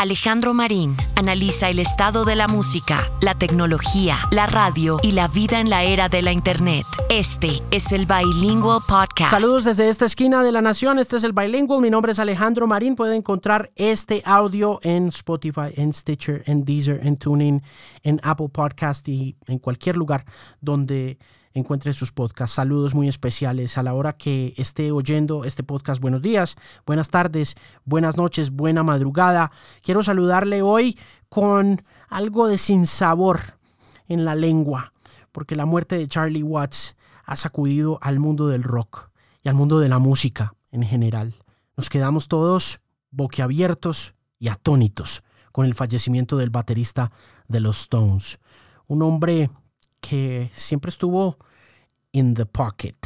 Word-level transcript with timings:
Alejandro 0.00 0.54
Marín 0.54 0.96
analiza 1.14 1.68
el 1.68 1.78
estado 1.78 2.24
de 2.24 2.34
la 2.34 2.48
música, 2.48 3.12
la 3.20 3.34
tecnología, 3.34 4.16
la 4.32 4.46
radio 4.46 4.96
y 5.02 5.12
la 5.12 5.28
vida 5.28 5.60
en 5.60 5.68
la 5.68 5.84
era 5.84 6.08
de 6.08 6.22
la 6.22 6.32
Internet. 6.32 6.86
Este 7.10 7.60
es 7.70 7.92
el 7.92 8.06
Bilingual 8.06 8.80
Podcast. 8.88 9.30
Saludos 9.30 9.66
desde 9.66 9.90
esta 9.90 10.06
esquina 10.06 10.42
de 10.42 10.52
la 10.52 10.62
nación. 10.62 10.98
Este 10.98 11.18
es 11.18 11.24
el 11.24 11.34
Bilingual. 11.34 11.82
Mi 11.82 11.90
nombre 11.90 12.12
es 12.12 12.18
Alejandro 12.18 12.66
Marín. 12.66 12.96
Pueden 12.96 13.18
encontrar 13.18 13.72
este 13.76 14.22
audio 14.24 14.80
en 14.82 15.08
Spotify, 15.08 15.74
en 15.76 15.92
Stitcher, 15.92 16.44
en 16.46 16.64
Deezer, 16.64 17.06
en 17.06 17.18
Tuning, 17.18 17.62
en 18.02 18.20
Apple 18.22 18.48
Podcast 18.48 19.06
y 19.06 19.36
en 19.48 19.58
cualquier 19.58 19.98
lugar 19.98 20.24
donde 20.62 21.18
encuentre 21.54 21.92
sus 21.92 22.12
podcasts. 22.12 22.54
Saludos 22.56 22.94
muy 22.94 23.08
especiales 23.08 23.76
a 23.78 23.82
la 23.82 23.94
hora 23.94 24.12
que 24.12 24.54
esté 24.56 24.92
oyendo 24.92 25.44
este 25.44 25.62
podcast. 25.62 26.00
Buenos 26.00 26.22
días, 26.22 26.56
buenas 26.86 27.10
tardes, 27.10 27.56
buenas 27.84 28.16
noches, 28.16 28.50
buena 28.50 28.82
madrugada. 28.82 29.50
Quiero 29.82 30.02
saludarle 30.02 30.62
hoy 30.62 30.98
con 31.28 31.84
algo 32.08 32.46
de 32.46 32.58
sinsabor 32.58 33.40
en 34.08 34.24
la 34.24 34.34
lengua, 34.34 34.92
porque 35.32 35.56
la 35.56 35.66
muerte 35.66 35.96
de 35.96 36.08
Charlie 36.08 36.42
Watts 36.42 36.96
ha 37.24 37.36
sacudido 37.36 37.98
al 38.02 38.18
mundo 38.18 38.48
del 38.48 38.62
rock 38.62 39.10
y 39.42 39.48
al 39.48 39.54
mundo 39.54 39.78
de 39.78 39.88
la 39.88 39.98
música 39.98 40.54
en 40.70 40.82
general. 40.82 41.34
Nos 41.76 41.88
quedamos 41.88 42.28
todos 42.28 42.80
boquiabiertos 43.10 44.14
y 44.38 44.48
atónitos 44.48 45.22
con 45.52 45.66
el 45.66 45.74
fallecimiento 45.74 46.36
del 46.36 46.50
baterista 46.50 47.10
de 47.48 47.60
los 47.60 47.82
Stones. 47.82 48.38
Un 48.86 49.02
hombre 49.02 49.50
que 50.00 50.50
siempre 50.54 50.88
estuvo 50.88 51.38
in 52.12 52.34
the 52.34 52.46
pocket. 52.46 52.96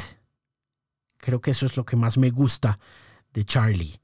Creo 1.18 1.40
que 1.40 1.50
eso 1.50 1.66
es 1.66 1.76
lo 1.76 1.84
que 1.84 1.96
más 1.96 2.18
me 2.18 2.30
gusta 2.30 2.78
de 3.32 3.44
Charlie, 3.44 4.00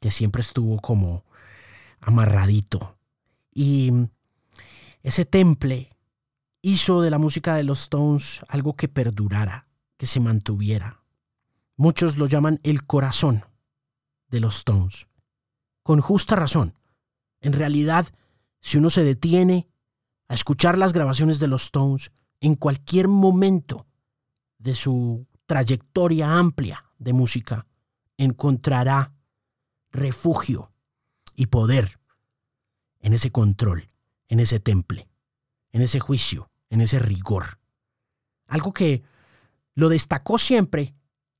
que 0.00 0.10
siempre 0.10 0.42
estuvo 0.42 0.80
como 0.80 1.24
amarradito. 2.00 2.98
Y 3.52 3.92
ese 5.02 5.24
temple 5.24 5.90
hizo 6.62 7.00
de 7.02 7.10
la 7.10 7.18
música 7.18 7.54
de 7.54 7.64
los 7.64 7.82
Stones 7.82 8.42
algo 8.48 8.74
que 8.76 8.88
perdurara, 8.88 9.66
que 9.96 10.06
se 10.06 10.20
mantuviera. 10.20 11.02
Muchos 11.76 12.16
lo 12.16 12.26
llaman 12.26 12.60
el 12.62 12.84
corazón 12.84 13.44
de 14.28 14.40
los 14.40 14.58
Stones. 14.58 15.08
Con 15.82 16.00
justa 16.00 16.36
razón. 16.36 16.74
En 17.40 17.52
realidad, 17.52 18.06
si 18.60 18.78
uno 18.78 18.90
se 18.90 19.02
detiene 19.02 19.68
a 20.28 20.34
escuchar 20.34 20.78
las 20.78 20.92
grabaciones 20.92 21.40
de 21.40 21.48
los 21.48 21.64
Stones 21.64 22.12
en 22.42 22.56
cualquier 22.56 23.06
momento 23.06 23.86
de 24.58 24.74
su 24.74 25.26
trayectoria 25.46 26.38
amplia 26.38 26.84
de 26.98 27.12
música, 27.12 27.68
encontrará 28.16 29.14
refugio 29.92 30.72
y 31.36 31.46
poder 31.46 32.00
en 32.98 33.12
ese 33.12 33.30
control, 33.30 33.88
en 34.28 34.40
ese 34.40 34.58
temple, 34.58 35.08
en 35.70 35.82
ese 35.82 36.00
juicio, 36.00 36.50
en 36.68 36.80
ese 36.80 36.98
rigor. 36.98 37.60
Algo 38.48 38.72
que 38.72 39.04
lo 39.74 39.88
destacó 39.88 40.36
siempre 40.36 40.96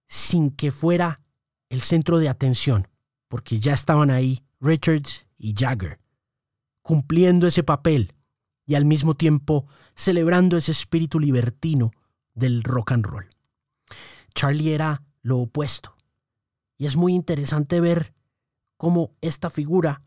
sin 0.06 0.52
que 0.52 0.70
fuera 0.70 1.20
el 1.68 1.80
centro 1.80 2.18
de 2.18 2.28
atención, 2.28 2.86
porque 3.26 3.58
ya 3.58 3.72
estaban 3.72 4.10
ahí 4.10 4.44
Richards 4.60 5.26
y 5.36 5.52
Jagger, 5.56 5.98
cumpliendo 6.80 7.48
ese 7.48 7.64
papel 7.64 8.14
y 8.66 8.74
al 8.74 8.84
mismo 8.84 9.14
tiempo 9.14 9.66
celebrando 9.94 10.56
ese 10.56 10.72
espíritu 10.72 11.18
libertino 11.18 11.92
del 12.34 12.62
rock 12.62 12.92
and 12.92 13.06
roll. 13.06 13.28
Charlie 14.34 14.72
era 14.72 15.02
lo 15.22 15.38
opuesto. 15.38 15.96
Y 16.78 16.86
es 16.86 16.96
muy 16.96 17.14
interesante 17.14 17.80
ver 17.80 18.14
cómo 18.76 19.12
esta 19.20 19.50
figura 19.50 20.02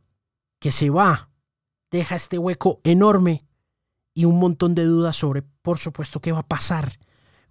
que 0.60 0.72
se 0.72 0.90
va 0.90 1.30
deja 1.92 2.16
este 2.16 2.38
hueco 2.38 2.82
enorme 2.84 3.46
y 4.14 4.26
un 4.26 4.40
montón 4.40 4.76
de 4.76 4.86
dudas 4.86 5.16
sobre, 5.16 5.44
por 5.62 5.78
supuesto, 5.78 6.20
qué 6.20 6.32
va 6.32 6.40
a 6.40 6.48
pasar 6.48 7.00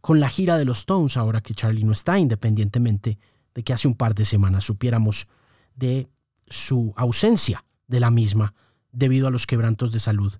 con 0.00 0.20
la 0.20 0.28
gira 0.28 0.58
de 0.58 0.64
los 0.64 0.80
Stones 0.80 1.16
ahora 1.16 1.40
que 1.40 1.54
Charlie 1.54 1.84
no 1.84 1.92
está, 1.92 2.18
independientemente 2.18 3.18
de 3.54 3.62
que 3.62 3.72
hace 3.72 3.88
un 3.88 3.94
par 3.94 4.14
de 4.14 4.24
semanas 4.24 4.64
supiéramos 4.64 5.28
de 5.74 6.08
su 6.46 6.92
ausencia 6.96 7.64
de 7.86 8.00
la 8.00 8.10
misma 8.10 8.54
debido 8.92 9.28
a 9.28 9.30
los 9.30 9.46
quebrantos 9.46 9.92
de 9.92 10.00
salud 10.00 10.34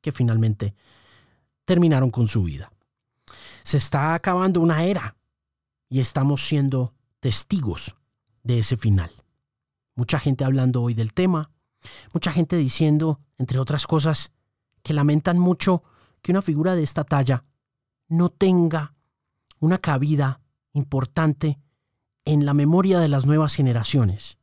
que 0.00 0.12
finalmente 0.12 0.74
terminaron 1.64 2.10
con 2.10 2.28
su 2.28 2.42
vida. 2.42 2.70
Se 3.62 3.76
está 3.76 4.14
acabando 4.14 4.60
una 4.60 4.84
era 4.84 5.16
y 5.88 6.00
estamos 6.00 6.46
siendo 6.46 6.94
testigos 7.20 7.96
de 8.42 8.60
ese 8.60 8.76
final. 8.76 9.10
Mucha 9.94 10.18
gente 10.18 10.44
hablando 10.44 10.82
hoy 10.82 10.94
del 10.94 11.12
tema, 11.12 11.50
mucha 12.12 12.32
gente 12.32 12.56
diciendo, 12.56 13.20
entre 13.36 13.58
otras 13.58 13.86
cosas, 13.86 14.32
que 14.82 14.94
lamentan 14.94 15.38
mucho 15.38 15.82
que 16.22 16.32
una 16.32 16.42
figura 16.42 16.74
de 16.74 16.82
esta 16.82 17.04
talla 17.04 17.44
no 18.08 18.30
tenga 18.30 18.94
una 19.60 19.78
cabida 19.78 20.40
importante 20.72 21.58
en 22.24 22.46
la 22.46 22.54
memoria 22.54 23.00
de 23.00 23.08
las 23.08 23.26
nuevas 23.26 23.54
generaciones. 23.54 24.38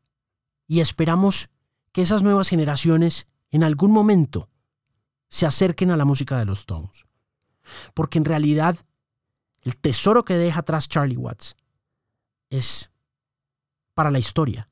Y 0.68 0.80
esperamos 0.80 1.50
que 1.92 2.02
esas 2.02 2.24
nuevas 2.24 2.50
generaciones 2.50 3.28
en 3.52 3.64
algún 3.64 3.92
momento 3.92 4.50
se 5.36 5.46
acerquen 5.46 5.92
a 5.92 5.98
la 5.98 6.06
música 6.06 6.40
de 6.40 6.46
los 6.46 6.60
Stones. 6.60 7.06
Porque 7.94 8.20
en 8.20 8.24
realidad 8.24 8.78
el 9.64 9.76
tesoro 9.76 10.24
que 10.24 10.36
deja 10.36 10.62
atrás 10.62 10.88
Charlie 10.88 11.18
Watts 11.18 11.58
es 12.50 12.90
para 13.94 14.12
la 14.12 14.20
historia, 14.20 14.66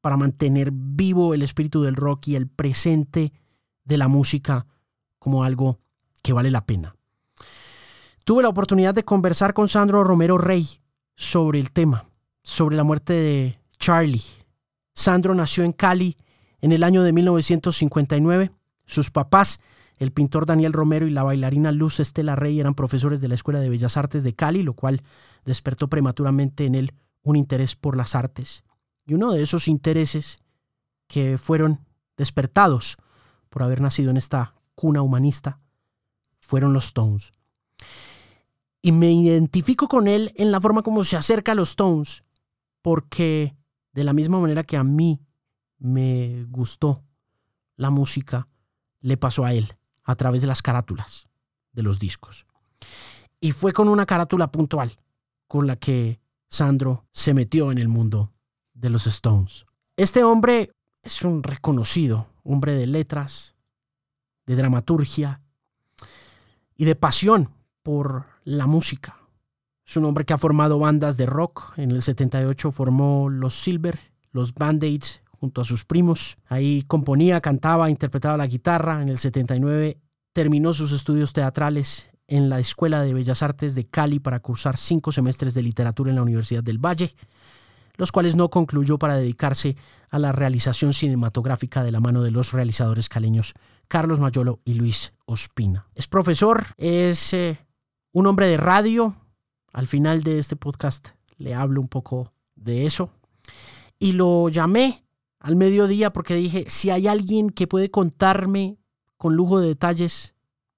para 0.00 0.16
mantener 0.16 0.70
vivo 0.72 1.34
el 1.34 1.42
espíritu 1.42 1.82
del 1.82 1.96
rock 1.96 2.28
y 2.28 2.36
el 2.36 2.46
presente 2.46 3.32
de 3.82 3.98
la 3.98 4.06
música 4.06 4.68
como 5.18 5.42
algo 5.42 5.80
que 6.22 6.32
vale 6.32 6.52
la 6.52 6.64
pena. 6.64 6.94
Tuve 8.22 8.44
la 8.44 8.50
oportunidad 8.50 8.94
de 8.94 9.04
conversar 9.04 9.52
con 9.52 9.68
Sandro 9.68 10.04
Romero 10.04 10.38
Rey 10.38 10.80
sobre 11.16 11.58
el 11.58 11.72
tema, 11.72 12.08
sobre 12.44 12.76
la 12.76 12.84
muerte 12.84 13.14
de 13.14 13.58
Charlie. 13.80 14.22
Sandro 14.94 15.34
nació 15.34 15.64
en 15.64 15.72
Cali 15.72 16.16
en 16.60 16.70
el 16.70 16.84
año 16.84 17.02
de 17.02 17.12
1959 17.12 18.52
sus 18.86 19.10
papás, 19.10 19.60
el 19.98 20.12
pintor 20.12 20.46
Daniel 20.46 20.72
Romero 20.72 21.06
y 21.06 21.10
la 21.10 21.22
bailarina 21.22 21.72
Luz 21.72 22.00
Estela 22.00 22.36
Rey, 22.36 22.58
eran 22.58 22.74
profesores 22.74 23.20
de 23.20 23.28
la 23.28 23.34
Escuela 23.34 23.60
de 23.60 23.70
Bellas 23.70 23.96
Artes 23.96 24.24
de 24.24 24.34
Cali, 24.34 24.62
lo 24.62 24.74
cual 24.74 25.02
despertó 25.44 25.88
prematuramente 25.88 26.64
en 26.64 26.74
él 26.74 26.92
un 27.22 27.36
interés 27.36 27.76
por 27.76 27.96
las 27.96 28.14
artes. 28.14 28.64
Y 29.06 29.14
uno 29.14 29.32
de 29.32 29.42
esos 29.42 29.68
intereses 29.68 30.38
que 31.06 31.38
fueron 31.38 31.80
despertados 32.16 32.96
por 33.48 33.62
haber 33.62 33.80
nacido 33.80 34.10
en 34.10 34.16
esta 34.16 34.54
cuna 34.74 35.02
humanista 35.02 35.60
fueron 36.38 36.72
los 36.72 36.86
Stones. 36.86 37.32
Y 38.80 38.92
me 38.92 39.12
identifico 39.12 39.86
con 39.86 40.08
él 40.08 40.32
en 40.36 40.50
la 40.50 40.60
forma 40.60 40.82
como 40.82 41.04
se 41.04 41.16
acerca 41.16 41.52
a 41.52 41.54
los 41.54 41.70
Stones, 41.70 42.24
porque 42.80 43.54
de 43.92 44.04
la 44.04 44.12
misma 44.12 44.40
manera 44.40 44.64
que 44.64 44.76
a 44.76 44.84
mí 44.84 45.20
me 45.78 46.44
gustó 46.48 47.04
la 47.76 47.90
música, 47.90 48.48
le 49.02 49.18
pasó 49.18 49.44
a 49.44 49.52
él 49.52 49.76
a 50.04 50.16
través 50.16 50.40
de 50.40 50.46
las 50.46 50.62
carátulas 50.62 51.28
de 51.72 51.82
los 51.82 51.98
discos. 51.98 52.46
Y 53.40 53.52
fue 53.52 53.72
con 53.72 53.88
una 53.88 54.06
carátula 54.06 54.50
puntual 54.50 54.98
con 55.46 55.66
la 55.66 55.76
que 55.76 56.20
Sandro 56.48 57.04
se 57.10 57.34
metió 57.34 57.70
en 57.70 57.78
el 57.78 57.88
mundo 57.88 58.32
de 58.72 58.88
los 58.88 59.06
Stones. 59.06 59.66
Este 59.96 60.24
hombre 60.24 60.72
es 61.02 61.22
un 61.22 61.42
reconocido 61.42 62.28
hombre 62.44 62.74
de 62.74 62.86
letras, 62.86 63.54
de 64.46 64.56
dramaturgia 64.56 65.40
y 66.76 66.84
de 66.84 66.96
pasión 66.96 67.50
por 67.82 68.26
la 68.44 68.66
música. 68.66 69.18
Es 69.86 69.96
un 69.96 70.04
hombre 70.04 70.24
que 70.24 70.32
ha 70.32 70.38
formado 70.38 70.78
bandas 70.78 71.16
de 71.16 71.26
rock. 71.26 71.74
En 71.76 71.90
el 71.90 72.02
78 72.02 72.70
formó 72.70 73.28
los 73.28 73.54
Silver, 73.54 73.98
los 74.30 74.54
Band-Aids 74.54 75.22
junto 75.42 75.60
a 75.60 75.64
sus 75.64 75.84
primos. 75.84 76.36
Ahí 76.46 76.82
componía, 76.82 77.40
cantaba, 77.40 77.90
interpretaba 77.90 78.36
la 78.36 78.46
guitarra. 78.46 79.02
En 79.02 79.08
el 79.08 79.18
79 79.18 79.98
terminó 80.32 80.72
sus 80.72 80.92
estudios 80.92 81.32
teatrales 81.32 82.12
en 82.28 82.48
la 82.48 82.60
Escuela 82.60 83.02
de 83.02 83.12
Bellas 83.12 83.42
Artes 83.42 83.74
de 83.74 83.88
Cali 83.88 84.20
para 84.20 84.38
cursar 84.38 84.76
cinco 84.76 85.10
semestres 85.10 85.52
de 85.54 85.62
literatura 85.62 86.10
en 86.10 86.16
la 86.16 86.22
Universidad 86.22 86.62
del 86.62 86.78
Valle, 86.78 87.16
los 87.96 88.12
cuales 88.12 88.36
no 88.36 88.50
concluyó 88.50 89.00
para 89.00 89.16
dedicarse 89.16 89.74
a 90.10 90.20
la 90.20 90.30
realización 90.30 90.92
cinematográfica 90.92 91.82
de 91.82 91.90
la 91.90 91.98
mano 91.98 92.22
de 92.22 92.30
los 92.30 92.52
realizadores 92.52 93.08
caleños 93.08 93.52
Carlos 93.88 94.20
Mayolo 94.20 94.60
y 94.64 94.74
Luis 94.74 95.12
Ospina. 95.26 95.88
Es 95.96 96.06
profesor, 96.06 96.66
es 96.76 97.34
eh, 97.34 97.58
un 98.12 98.28
hombre 98.28 98.46
de 98.46 98.58
radio. 98.58 99.16
Al 99.72 99.88
final 99.88 100.22
de 100.22 100.38
este 100.38 100.54
podcast 100.54 101.08
le 101.36 101.52
hablo 101.52 101.80
un 101.80 101.88
poco 101.88 102.32
de 102.54 102.86
eso. 102.86 103.10
Y 103.98 104.12
lo 104.12 104.48
llamé 104.48 105.02
al 105.42 105.56
mediodía 105.56 106.12
porque 106.12 106.36
dije, 106.36 106.64
si 106.68 106.90
hay 106.90 107.08
alguien 107.08 107.50
que 107.50 107.66
puede 107.66 107.90
contarme 107.90 108.78
con 109.16 109.34
lujo 109.34 109.58
de 109.60 109.68
detalles, 109.68 110.34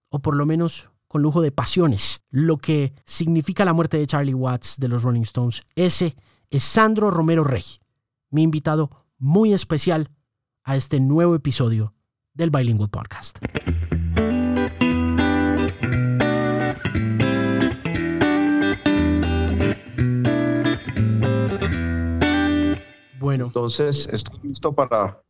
o 0.09 0.21
por 0.21 0.37
lo 0.37 0.47
menos 0.47 0.91
con 1.07 1.21
lujo 1.23 1.43
de 1.43 1.53
pasiones, 1.53 2.23
lo 2.31 2.57
que 2.57 2.95
significa 3.05 3.67
la 3.67 3.75
muerte 3.75 3.99
de 3.99 4.07
Charlie 4.07 4.35
Watts 4.35 4.79
de 4.79 4.89
los 4.89 5.03
Rolling 5.03 5.23
Stones, 5.23 5.63
ese 5.77 6.17
es 6.51 6.65
Sandro 6.65 7.11
Romero 7.11 7.45
Rey, 7.45 7.63
mi 8.31 8.43
invitado 8.43 8.91
muy 9.19 9.53
especial 9.53 10.11
a 10.63 10.77
este 10.77 10.99
nuevo 10.99 11.35
episodio 11.35 11.95
del 12.33 12.51
Bilingual 12.51 12.89
Podcast. 12.89 13.39
Bueno. 23.25 23.47
Entonces, 23.47 24.07
estoy 24.13 24.39
listo 24.43 24.75
para, 24.75 25.23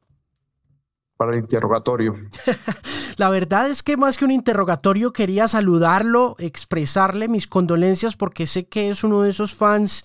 para 1.16 1.30
el 1.30 1.38
interrogatorio. 1.38 2.16
La 3.16 3.30
verdad 3.30 3.70
es 3.70 3.84
que 3.84 3.96
más 3.96 4.18
que 4.18 4.24
un 4.24 4.32
interrogatorio 4.32 5.12
quería 5.12 5.46
saludarlo, 5.46 6.34
expresarle 6.40 7.28
mis 7.28 7.46
condolencias 7.46 8.16
porque 8.16 8.48
sé 8.48 8.66
que 8.66 8.88
es 8.88 9.04
uno 9.04 9.22
de 9.22 9.30
esos 9.30 9.54
fans 9.54 10.04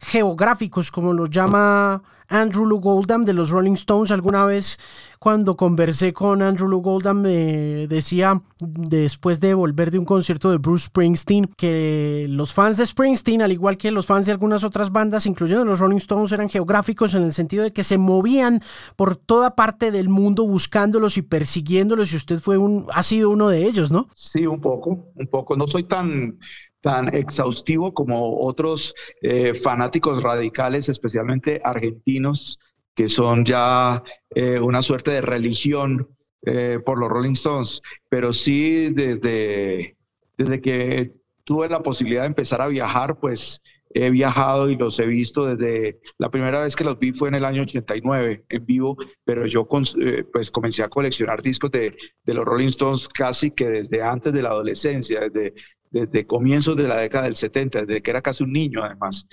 geográficos, 0.00 0.90
como 0.90 1.12
los 1.12 1.30
llama 1.30 2.02
Andrew 2.32 2.64
Lou 2.64 2.80
Goldham 2.80 3.24
de 3.24 3.34
los 3.34 3.50
Rolling 3.50 3.74
Stones. 3.74 4.10
Alguna 4.10 4.44
vez 4.44 4.78
cuando 5.18 5.56
conversé 5.56 6.12
con 6.12 6.42
Andrew 6.42 6.66
Lou 6.66 6.80
Goldham 6.80 7.20
me 7.20 7.86
decía, 7.86 8.42
después 8.58 9.38
de 9.38 9.54
volver 9.54 9.90
de 9.90 9.98
un 9.98 10.04
concierto 10.04 10.50
de 10.50 10.58
Bruce 10.58 10.86
Springsteen, 10.86 11.46
que 11.56 12.26
los 12.28 12.52
fans 12.52 12.78
de 12.78 12.86
Springsteen, 12.86 13.42
al 13.42 13.52
igual 13.52 13.76
que 13.76 13.90
los 13.90 14.06
fans 14.06 14.26
de 14.26 14.32
algunas 14.32 14.64
otras 14.64 14.90
bandas, 14.90 15.26
incluyendo 15.26 15.64
los 15.64 15.78
Rolling 15.78 15.98
Stones, 15.98 16.32
eran 16.32 16.48
geográficos 16.48 17.14
en 17.14 17.22
el 17.22 17.32
sentido 17.32 17.62
de 17.64 17.72
que 17.72 17.84
se 17.84 17.98
movían 17.98 18.62
por 18.96 19.14
toda 19.16 19.54
parte 19.54 19.90
del 19.90 20.08
mundo 20.08 20.46
buscándolos 20.46 21.18
y 21.18 21.22
persiguiéndolos 21.22 22.12
y 22.12 22.16
usted 22.16 22.40
fue 22.40 22.56
un, 22.56 22.86
ha 22.92 23.02
sido 23.02 23.30
uno 23.30 23.48
de 23.48 23.66
ellos, 23.66 23.92
¿no? 23.92 24.08
Sí, 24.14 24.46
un 24.46 24.60
poco, 24.60 25.12
un 25.14 25.26
poco. 25.28 25.56
No 25.56 25.66
soy 25.66 25.84
tan 25.84 26.38
tan 26.82 27.14
exhaustivo 27.14 27.94
como 27.94 28.40
otros 28.40 28.94
eh, 29.22 29.54
fanáticos 29.54 30.22
radicales, 30.22 30.88
especialmente 30.88 31.60
argentinos, 31.64 32.58
que 32.94 33.08
son 33.08 33.44
ya 33.44 34.02
eh, 34.34 34.60
una 34.60 34.82
suerte 34.82 35.12
de 35.12 35.22
religión 35.22 36.08
eh, 36.44 36.78
por 36.84 36.98
los 36.98 37.08
Rolling 37.08 37.32
Stones. 37.32 37.80
Pero 38.08 38.32
sí, 38.32 38.90
desde, 38.90 39.96
desde 40.36 40.60
que 40.60 41.12
tuve 41.44 41.68
la 41.68 41.82
posibilidad 41.82 42.22
de 42.22 42.28
empezar 42.28 42.60
a 42.60 42.68
viajar, 42.68 43.18
pues 43.18 43.62
he 43.94 44.10
viajado 44.10 44.68
y 44.70 44.76
los 44.76 44.98
he 44.98 45.06
visto 45.06 45.54
desde 45.54 46.00
la 46.18 46.30
primera 46.30 46.62
vez 46.62 46.74
que 46.74 46.84
los 46.84 46.98
vi 46.98 47.12
fue 47.12 47.28
en 47.28 47.34
el 47.34 47.44
año 47.44 47.62
89 47.62 48.44
en 48.48 48.66
vivo, 48.66 48.96
pero 49.22 49.46
yo 49.46 49.68
pues 49.68 50.50
comencé 50.50 50.82
a 50.82 50.88
coleccionar 50.88 51.42
discos 51.42 51.70
de, 51.70 51.94
de, 52.24 52.34
los 52.34 52.46
Rolling 52.46 52.68
Stones 52.68 53.06
casi 53.06 53.50
que 53.50 53.68
desde 53.68 54.02
antes 54.02 54.32
de 54.32 54.40
la 54.40 54.48
adolescencia, 54.48 55.20
desde, 55.20 55.52
desde 55.92 56.26
comienzos 56.26 56.76
de 56.76 56.88
la 56.88 57.00
década 57.00 57.24
del 57.24 57.36
70, 57.36 57.84
desde 57.84 58.02
que 58.02 58.10
era 58.10 58.22
casi 58.22 58.44
un 58.44 58.52
niño 58.52 58.82
además. 58.82 59.28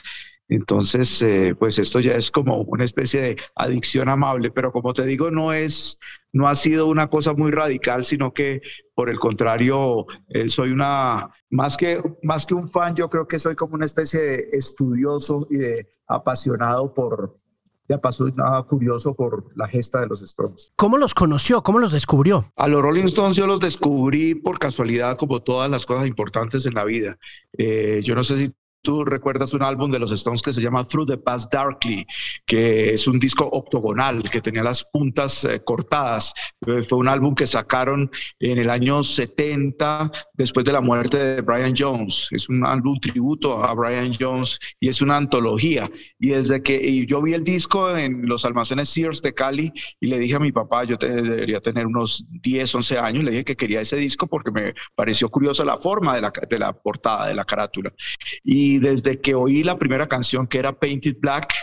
Entonces, 0.50 1.22
eh, 1.22 1.56
pues 1.58 1.78
esto 1.78 2.00
ya 2.00 2.16
es 2.16 2.32
como 2.32 2.64
una 2.64 2.84
especie 2.84 3.22
de 3.22 3.38
adicción 3.56 4.10
amable, 4.10 4.50
pero 4.50 4.72
como 4.72 4.94
te 4.94 5.06
digo, 5.06 5.30
no 5.30 5.54
es, 5.54 6.00
no 6.34 6.48
ha 6.48 6.56
sido 6.56 6.88
una 6.88 7.08
cosa 7.08 7.34
muy 7.34 7.52
radical, 7.52 8.04
sino 8.04 8.34
que 8.34 8.62
por 8.96 9.12
el 9.12 9.20
contrario, 9.20 10.08
eh, 10.30 10.50
soy 10.50 10.72
una, 10.72 11.30
más 11.52 11.78
que, 11.78 12.02
más 12.24 12.48
que 12.48 12.56
un 12.56 12.68
fan, 12.68 12.96
yo 12.96 13.10
creo 13.10 13.28
que 13.28 13.38
soy 13.38 13.56
como 13.56 13.76
una 13.76 13.86
especie 13.86 14.20
de 14.20 14.36
estudioso 14.52 15.48
y 15.52 15.58
de 15.58 15.88
apasionado 16.08 16.94
por, 16.96 17.36
pasó 17.98 18.28
nada 18.30 18.62
curioso 18.64 19.14
por 19.14 19.46
la 19.56 19.68
gesta 19.68 20.02
de 20.02 20.08
los 20.08 20.22
Stones. 20.22 20.72
¿Cómo 20.76 20.98
los 20.98 21.14
conoció? 21.14 21.64
¿Cómo 21.64 21.80
los 21.80 21.92
descubrió? 21.92 22.46
A 22.56 22.68
los 22.68 22.82
Rolling 22.82 23.06
Stones 23.06 23.36
yo 23.36 23.48
los 23.48 23.60
descubrí 23.60 24.36
por 24.36 24.60
casualidad, 24.60 25.18
como 25.18 25.42
todas 25.42 25.70
las 25.70 25.86
cosas 25.86 26.08
importantes 26.08 26.66
en 26.66 26.76
la 26.76 26.86
vida. 26.86 27.18
Eh, 27.58 28.02
yo 28.04 28.16
no 28.16 28.24
sé 28.24 28.38
si 28.38 28.54
Tú 28.82 29.04
recuerdas 29.04 29.54
un 29.54 29.62
álbum 29.62 29.92
de 29.92 30.00
los 30.00 30.12
Stones 30.12 30.42
que 30.42 30.54
se 30.54 30.62
llama 30.62 30.88
Through 30.88 31.08
the 31.08 31.18
Past 31.18 31.54
Darkly, 31.54 32.06
que 32.46 32.94
es 32.94 33.08
un 33.08 33.20
disco 33.20 33.50
octogonal 33.52 34.24
que 34.30 34.40
tenía 34.40 34.64
las 34.64 34.86
puntas 34.86 35.44
eh, 35.44 35.62
cortadas. 35.66 36.34
Eh, 36.66 36.82
fue 36.84 36.98
un 36.98 37.10
álbum 37.10 37.36
que 37.36 37.46
sacaron 37.46 38.10
en 38.40 38.58
el 38.58 38.70
año 38.70 39.04
70 39.04 40.12
después 40.34 40.66
de 40.66 40.72
la 40.72 40.80
muerte 40.80 41.18
de 41.18 41.42
Brian 41.42 41.74
Jones. 41.78 42.30
Es 42.32 42.48
un 42.48 42.66
álbum 42.66 42.98
tributo 43.02 43.62
a 43.62 43.74
Brian 43.74 44.14
Jones 44.18 44.58
y 44.80 44.88
es 44.88 45.02
una 45.02 45.18
antología. 45.18 45.92
Y 46.18 46.30
desde 46.30 46.64
que 46.64 47.06
yo 47.06 47.22
vi 47.22 47.34
el 47.34 47.44
disco 47.44 47.98
en 47.98 48.28
los 48.28 48.46
almacenes 48.46 48.88
Sears 48.88 49.22
de 49.22 49.34
Cali 49.34 49.74
y 50.00 50.08
le 50.08 50.20
dije 50.20 50.36
a 50.36 50.40
mi 50.40 50.54
papá, 50.54 50.86
yo 50.86 50.96
debería 50.96 51.60
tener 51.60 51.86
unos 51.86 52.26
10, 52.30 52.76
11 52.76 52.98
años, 52.98 53.24
le 53.26 53.32
dije 53.32 53.44
que 53.44 53.58
quería 53.58 53.82
ese 53.82 53.98
disco 53.98 54.26
porque 54.28 54.52
me 54.52 54.74
pareció 54.96 55.30
curiosa 55.30 55.66
la 55.66 55.78
forma 55.78 56.16
de 56.16 56.22
la, 56.22 56.32
de 56.50 56.60
la 56.60 56.72
portada, 56.72 57.28
de 57.28 57.36
la 57.36 57.44
carátula. 57.44 57.92
Y 58.44 58.69
y 58.70 58.78
desde 58.78 59.20
que 59.20 59.34
oí 59.34 59.64
la 59.64 59.80
primera 59.80 60.08
canción 60.08 60.46
que 60.46 60.60
era 60.60 60.78
Painted 60.78 61.18
Black, 61.20 61.56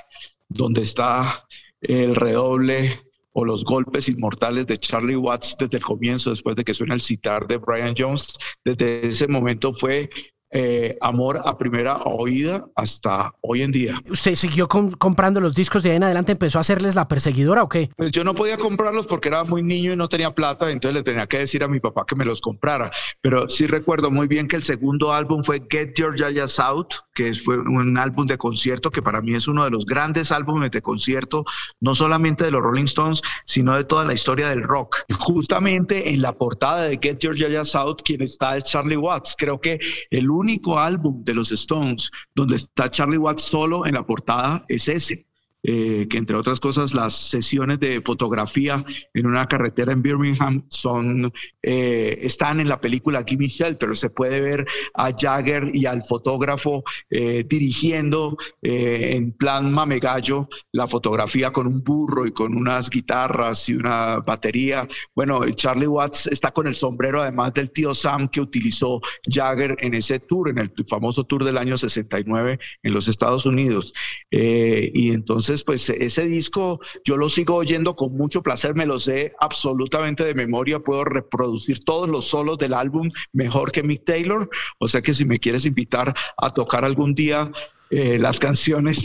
donde 0.48 0.82
está 0.82 1.46
el 1.80 2.16
redoble 2.16 2.98
o 3.32 3.44
los 3.44 3.64
golpes 3.64 4.08
inmortales 4.08 4.66
de 4.66 4.76
Charlie 4.76 5.14
Watts 5.14 5.56
desde 5.56 5.76
el 5.76 5.84
comienzo, 5.84 6.30
después 6.30 6.56
de 6.56 6.64
que 6.64 6.74
suena 6.74 6.94
el 6.94 7.00
citar 7.00 7.46
de 7.46 7.58
Brian 7.58 7.94
Jones, 7.96 8.36
desde 8.64 9.06
ese 9.06 9.28
momento 9.28 9.72
fue 9.72 10.10
eh, 10.50 10.96
amor 11.00 11.40
a 11.44 11.58
primera 11.58 12.02
oída 12.04 12.66
hasta 12.74 13.34
hoy 13.40 13.62
en 13.62 13.72
día. 13.72 14.00
¿Usted 14.08 14.34
siguió 14.34 14.68
comprando 14.68 15.40
los 15.40 15.54
discos 15.54 15.82
de 15.82 15.90
ahí 15.90 15.96
en 15.96 16.04
adelante? 16.04 16.32
¿Empezó 16.32 16.58
a 16.58 16.60
hacerles 16.60 16.94
la 16.94 17.08
perseguidora 17.08 17.62
o 17.62 17.68
qué? 17.68 17.90
Pues 17.96 18.12
yo 18.12 18.24
no 18.24 18.34
podía 18.34 18.56
comprarlos 18.56 19.06
porque 19.06 19.28
era 19.28 19.44
muy 19.44 19.62
niño 19.62 19.92
y 19.92 19.96
no 19.96 20.08
tenía 20.08 20.34
plata, 20.34 20.70
entonces 20.70 20.94
le 20.94 21.02
tenía 21.02 21.26
que 21.26 21.38
decir 21.38 21.64
a 21.64 21.68
mi 21.68 21.80
papá 21.80 22.04
que 22.06 22.14
me 22.14 22.24
los 22.24 22.40
comprara. 22.40 22.90
Pero 23.20 23.48
sí 23.48 23.66
recuerdo 23.66 24.10
muy 24.10 24.28
bien 24.28 24.48
que 24.48 24.56
el 24.56 24.62
segundo 24.62 25.12
álbum 25.12 25.42
fue 25.42 25.62
Get 25.68 25.94
Your 25.96 26.16
Yayas 26.16 26.60
Out, 26.60 26.94
que 27.14 27.34
fue 27.34 27.58
un 27.58 27.98
álbum 27.98 28.26
de 28.26 28.38
concierto 28.38 28.90
que 28.90 29.02
para 29.02 29.20
mí 29.20 29.34
es 29.34 29.48
uno 29.48 29.64
de 29.64 29.70
los 29.70 29.84
grandes 29.84 30.32
álbumes 30.32 30.70
de 30.70 30.82
concierto, 30.82 31.44
no 31.80 31.94
solamente 31.94 32.44
de 32.44 32.50
los 32.50 32.62
Rolling 32.62 32.84
Stones, 32.84 33.22
sino 33.46 33.76
de 33.76 33.84
toda 33.84 34.04
la 34.04 34.14
historia 34.14 34.48
del 34.48 34.62
rock. 34.62 34.98
Justamente 35.18 36.10
en 36.10 36.22
la 36.22 36.32
portada 36.32 36.82
de 36.82 36.98
Get 37.00 37.18
Your 37.20 37.36
Yayas 37.36 37.74
Out, 37.74 38.02
quien 38.02 38.22
está 38.22 38.56
es 38.56 38.64
Charlie 38.64 38.96
Watts. 38.96 39.34
Creo 39.36 39.60
que 39.60 39.80
el 40.10 40.30
único 40.36 40.78
álbum 40.78 41.22
de 41.24 41.34
los 41.34 41.52
Stones 41.52 42.10
donde 42.34 42.56
está 42.56 42.88
Charlie 42.88 43.18
Watts 43.18 43.42
solo 43.42 43.86
en 43.86 43.94
la 43.94 44.06
portada 44.06 44.64
es 44.68 44.88
ese. 44.88 45.26
Eh, 45.68 46.06
que 46.08 46.18
entre 46.18 46.36
otras 46.36 46.60
cosas 46.60 46.94
las 46.94 47.12
sesiones 47.12 47.80
de 47.80 48.00
fotografía 48.00 48.84
en 49.14 49.26
una 49.26 49.48
carretera 49.48 49.92
en 49.92 50.00
Birmingham 50.00 50.62
son, 50.68 51.32
eh, 51.60 52.18
están 52.22 52.60
en 52.60 52.68
la 52.68 52.80
película 52.80 53.24
Gimme 53.26 53.48
Shelter. 53.48 53.96
Se 53.96 54.10
puede 54.10 54.40
ver 54.40 54.64
a 54.94 55.10
Jagger 55.12 55.74
y 55.74 55.86
al 55.86 56.04
fotógrafo 56.04 56.84
eh, 57.10 57.44
dirigiendo 57.48 58.36
en 58.62 59.32
plan 59.32 59.72
mamegallo 59.72 60.48
la 60.70 60.86
fotografía 60.86 61.50
con 61.50 61.66
un 61.66 61.82
burro 61.82 62.26
y 62.26 62.30
con 62.30 62.56
unas 62.56 62.88
guitarras 62.88 63.68
y 63.68 63.74
una 63.74 64.18
batería. 64.20 64.86
Bueno, 65.16 65.40
Charlie 65.50 65.88
Watts 65.88 66.28
está 66.28 66.52
con 66.52 66.68
el 66.68 66.76
sombrero 66.76 67.22
además 67.22 67.54
del 67.54 67.72
tío 67.72 67.92
Sam 67.92 68.28
que 68.28 68.40
utilizó 68.40 69.00
Jagger 69.24 69.76
en 69.80 69.94
ese 69.94 70.20
tour, 70.20 70.48
en 70.48 70.58
el 70.58 70.72
famoso 70.88 71.24
tour 71.24 71.42
del 71.42 71.58
año 71.58 71.76
69 71.76 72.58
en 72.84 72.92
los 72.92 73.08
Estados 73.08 73.46
Unidos. 73.46 73.92
y 74.30 75.10
entonces 75.10 75.55
pues 75.64 75.88
ese 75.90 76.24
disco 76.24 76.80
yo 77.04 77.16
lo 77.16 77.28
sigo 77.28 77.56
oyendo 77.56 77.94
con 77.94 78.16
mucho 78.16 78.42
placer, 78.42 78.74
me 78.74 78.86
lo 78.86 78.98
sé 78.98 79.34
absolutamente 79.40 80.24
de 80.24 80.34
memoria, 80.34 80.80
puedo 80.80 81.04
reproducir 81.04 81.84
todos 81.84 82.08
los 82.08 82.26
solos 82.26 82.58
del 82.58 82.74
álbum 82.74 83.10
mejor 83.32 83.72
que 83.72 83.82
Mick 83.82 84.04
Taylor, 84.04 84.48
o 84.78 84.88
sea 84.88 85.02
que 85.02 85.14
si 85.14 85.24
me 85.24 85.38
quieres 85.38 85.66
invitar 85.66 86.14
a 86.36 86.52
tocar 86.52 86.84
algún 86.84 87.14
día 87.14 87.50
eh, 87.88 88.18
las 88.18 88.40
canciones 88.40 89.04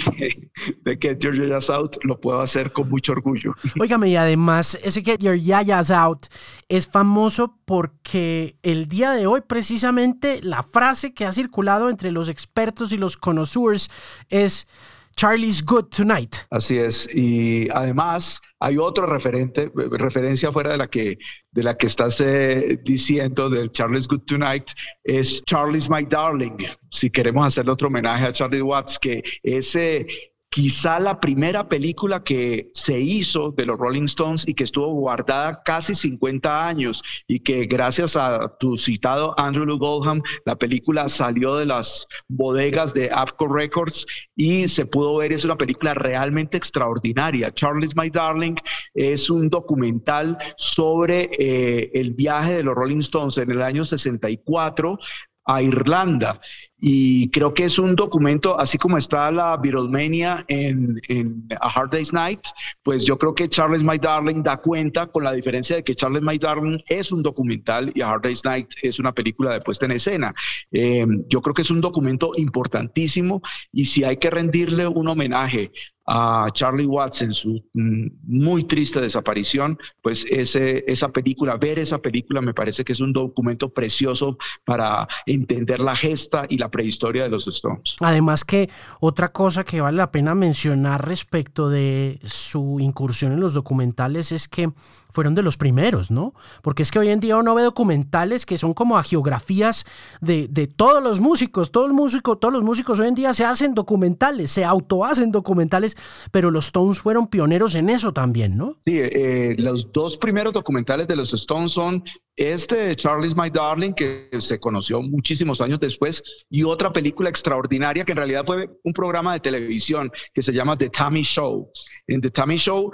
de, 0.84 0.98
Get 1.00 1.20
Your 1.20 1.36
Yayas 1.36 1.70
Out, 1.70 1.98
lo 2.04 2.20
puedo 2.20 2.42
hacer 2.42 2.72
con 2.72 2.90
mucho 2.90 3.12
orgullo. 3.12 3.54
Óigame, 3.80 4.10
y 4.10 4.16
además, 4.16 4.80
ese 4.84 5.04
Get 5.04 5.20
Your 5.20 5.36
Yayas 5.36 5.92
Out 5.92 6.26
es 6.68 6.88
famoso 6.88 7.60
porque 7.66 8.56
el 8.64 8.88
día 8.88 9.12
de 9.12 9.28
hoy, 9.28 9.42
precisamente, 9.42 10.40
la 10.42 10.64
frase 10.64 11.14
que 11.14 11.26
ha 11.26 11.32
circulado 11.32 11.90
entre 11.90 12.12
los 12.12 12.28
expertos 12.28 12.92
y 12.92 12.98
los 12.98 13.18
connoisseurs 13.18 13.92
es 14.30 14.68
Charlie's 15.16 15.64
Good 15.64 15.86
Tonight. 15.96 16.36
Así 16.50 16.78
es. 16.78 17.14
Y 17.14 17.70
además 17.72 18.42
hay 18.60 18.78
otro 18.78 19.06
referente, 19.06 19.72
referencia 19.92 20.52
fuera 20.52 20.72
de 20.72 20.78
la 20.78 20.88
que, 20.88 21.18
de 21.52 21.64
la 21.64 21.76
que 21.78 21.88
estás 21.88 22.22
eh, 22.22 22.80
diciendo 22.84 23.50
del 23.50 23.72
Charlie's 23.72 24.08
Good 24.08 24.24
Tonight, 24.26 24.72
es 25.04 25.44
Charlie's 25.46 25.90
My 25.90 26.06
Darling. 26.06 26.58
Si 26.90 27.10
queremos 27.10 27.46
hacerle 27.46 27.72
otro 27.72 27.88
homenaje 27.88 28.26
a 28.26 28.34
Charlie 28.34 28.62
Watts, 28.62 29.00
que 29.00 29.24
ese 29.44 30.06
quizá 30.52 31.00
la 31.00 31.22
primera 31.22 31.70
película 31.70 32.26
que 32.26 32.68
se 32.74 33.00
hizo 33.00 33.52
de 33.52 33.66
los 33.66 33.80
Rolling 33.80 34.04
Stones 34.04 34.46
y 34.46 34.54
que 34.54 34.66
estuvo 34.66 34.88
guardada 34.88 35.64
casi 35.64 35.96
50 35.96 36.68
años 36.68 37.02
y 37.26 37.40
que 37.40 37.64
gracias 37.64 38.18
a 38.18 38.58
tu 38.60 38.76
citado 38.76 39.34
Andrew 39.40 39.66
Lou 39.66 39.78
Goldham, 39.78 40.22
la 40.46 40.58
película 40.58 41.08
salió 41.08 41.56
de 41.56 41.66
las 41.66 42.06
bodegas 42.28 42.94
de 42.94 43.10
Apco 43.14 43.48
Records 43.48 44.06
y 44.36 44.68
se 44.68 44.86
pudo 44.86 45.18
ver, 45.18 45.32
es 45.32 45.46
una 45.46 45.58
película 45.58 45.94
realmente 45.94 46.58
extraordinaria. 46.58 47.54
Charlie's 47.54 47.96
My 47.96 48.10
Darling 48.10 48.56
es 48.94 49.30
un 49.30 49.50
documental 49.50 50.38
sobre 50.58 51.30
eh, 51.40 51.92
el 51.94 52.14
viaje 52.14 52.56
de 52.56 52.64
los 52.64 52.76
Rolling 52.76 53.00
Stones 53.00 53.38
en 53.38 53.52
el 53.52 53.62
año 53.62 53.86
64 53.86 55.00
a 55.46 55.62
Irlanda. 55.62 56.40
Y 56.84 57.30
creo 57.30 57.54
que 57.54 57.66
es 57.66 57.78
un 57.78 57.96
documento, 57.96 58.60
así 58.60 58.80
como 58.80 58.98
está 58.98 59.30
la 59.30 59.56
Beatlemania 59.56 60.44
en, 60.48 61.00
en, 61.10 61.48
A 61.62 61.70
Hard 61.70 61.92
Day's 61.92 62.12
Night, 62.12 62.42
pues 62.82 63.06
yo 63.06 63.20
creo 63.20 63.36
que 63.36 63.48
Charles 63.48 63.84
My 63.84 64.00
Darling 64.00 64.42
da 64.42 64.58
cuenta 64.58 65.06
con 65.06 65.24
la 65.24 65.32
diferencia 65.32 65.76
de 65.76 65.84
que 65.84 65.94
Charles 65.94 66.24
My 66.24 66.40
Darling 66.40 66.80
es 66.90 67.12
un 67.12 67.22
documental 67.22 67.92
y 67.94 68.02
A 68.02 68.10
Hard 68.10 68.24
Day's 68.24 68.44
Night 68.44 68.70
es 68.82 69.00
una 69.00 69.12
película 69.14 69.54
de 69.54 69.62
puesta 69.62 69.86
en 69.86 69.92
escena. 69.92 70.34
Eh, 70.72 71.06
yo 71.30 71.42
creo 71.44 71.54
que 71.54 71.62
es 71.62 71.70
un 71.70 71.82
documento 71.82 72.32
importantísimo 72.36 73.44
y 73.72 73.86
si 73.86 74.04
hay 74.04 74.18
que 74.18 74.32
rendirle 74.32 74.88
un 74.88 75.08
homenaje 75.08 75.72
a 76.14 76.50
Charlie 76.52 76.86
Watts 76.86 77.22
en 77.22 77.34
su 77.34 77.64
mm, 77.74 78.08
muy 78.24 78.66
triste 78.66 79.00
desaparición, 79.00 79.80
pues 80.02 80.26
ese, 80.30 80.84
esa 80.86 81.08
película, 81.08 81.56
ver 81.56 81.80
esa 81.80 82.00
película 82.00 82.42
me 82.42 82.54
parece 82.54 82.84
que 82.84 82.92
es 82.92 83.00
un 83.00 83.14
documento 83.14 83.70
precioso 83.70 84.38
para 84.66 85.08
entender 85.26 85.80
la 85.80 85.96
gesta 85.96 86.46
y 86.50 86.58
la 86.58 86.70
prehistoria 86.70 87.24
de 87.24 87.30
los 87.30 87.48
Stones. 87.48 87.96
Además 88.02 88.44
que 88.44 88.70
otra 89.00 89.30
cosa 89.30 89.64
que 89.64 89.80
vale 89.80 89.98
la 89.98 90.12
pena 90.12 90.36
mencionar 90.36 91.08
respecto 91.08 91.70
de 91.70 92.20
su 92.26 92.80
incursión 92.82 93.32
en 93.32 93.40
los 93.40 93.54
documentales 93.54 94.34
es 94.34 94.50
que 94.50 94.70
fueron 95.12 95.36
de 95.36 95.42
los 95.42 95.58
primeros, 95.58 96.12
¿no? 96.12 96.34
Porque 96.62 96.84
es 96.84 96.92
que 96.92 97.00
hoy 97.00 97.10
en 97.10 97.20
día 97.20 97.38
uno 97.38 97.56
ve 97.56 97.64
documentales 97.64 98.46
que 98.46 98.58
son 98.58 98.74
como 98.74 98.98
a 98.98 99.04
geografías 99.04 99.86
de, 100.20 100.48
de 100.48 100.68
todos 100.68 101.04
los 101.04 101.20
músicos, 101.20 101.72
todos 101.72 101.88
los 101.88 101.96
músicos, 101.96 102.40
todos 102.40 102.54
los 102.54 102.64
músicos 102.64 103.00
hoy 103.00 103.08
en 103.08 103.16
día 103.16 103.34
se 103.34 103.46
hacen 103.46 103.74
documentales, 103.74 104.52
se 104.52 104.66
auto 104.66 105.06
hacen 105.06 105.32
documentales, 105.32 105.98
pero 106.32 106.52
los 106.52 106.66
Stones 106.66 107.00
fueron 107.00 107.28
pioneros 107.28 107.76
en 107.76 107.90
eso 107.90 108.14
también, 108.14 108.58
¿no? 108.58 108.78
Sí, 108.86 109.00
eh, 109.00 109.56
los 109.58 109.92
dos 109.92 110.18
primeros 110.18 110.54
documentales 110.54 111.08
de 111.08 111.16
los 111.16 111.34
Stones 111.34 111.72
son 111.72 112.04
este 112.36 112.96
Charlie's 112.96 113.36
My 113.36 113.50
Darling, 113.50 113.94
que 113.94 114.30
se 114.40 114.60
conoció 114.60 115.02
muchísimos 115.02 115.62
años 115.62 115.80
después, 115.80 116.24
y 116.50 116.64
otra 116.64 116.92
película 116.92 117.30
extraordinaria 117.30 118.06
que 118.06 118.14
en 118.14 118.18
realidad 118.18 118.46
fue 118.46 118.70
un 118.84 118.94
programa 118.94 119.34
de 119.34 119.42
televisión 119.42 120.12
que 120.34 120.42
se 120.42 120.54
llama 120.54 120.78
The 120.78 120.90
Tammy 120.90 121.24
Show. 121.24 121.70
En 122.08 122.22
The 122.22 122.30
Tammy 122.30 122.58
Show 122.58 122.92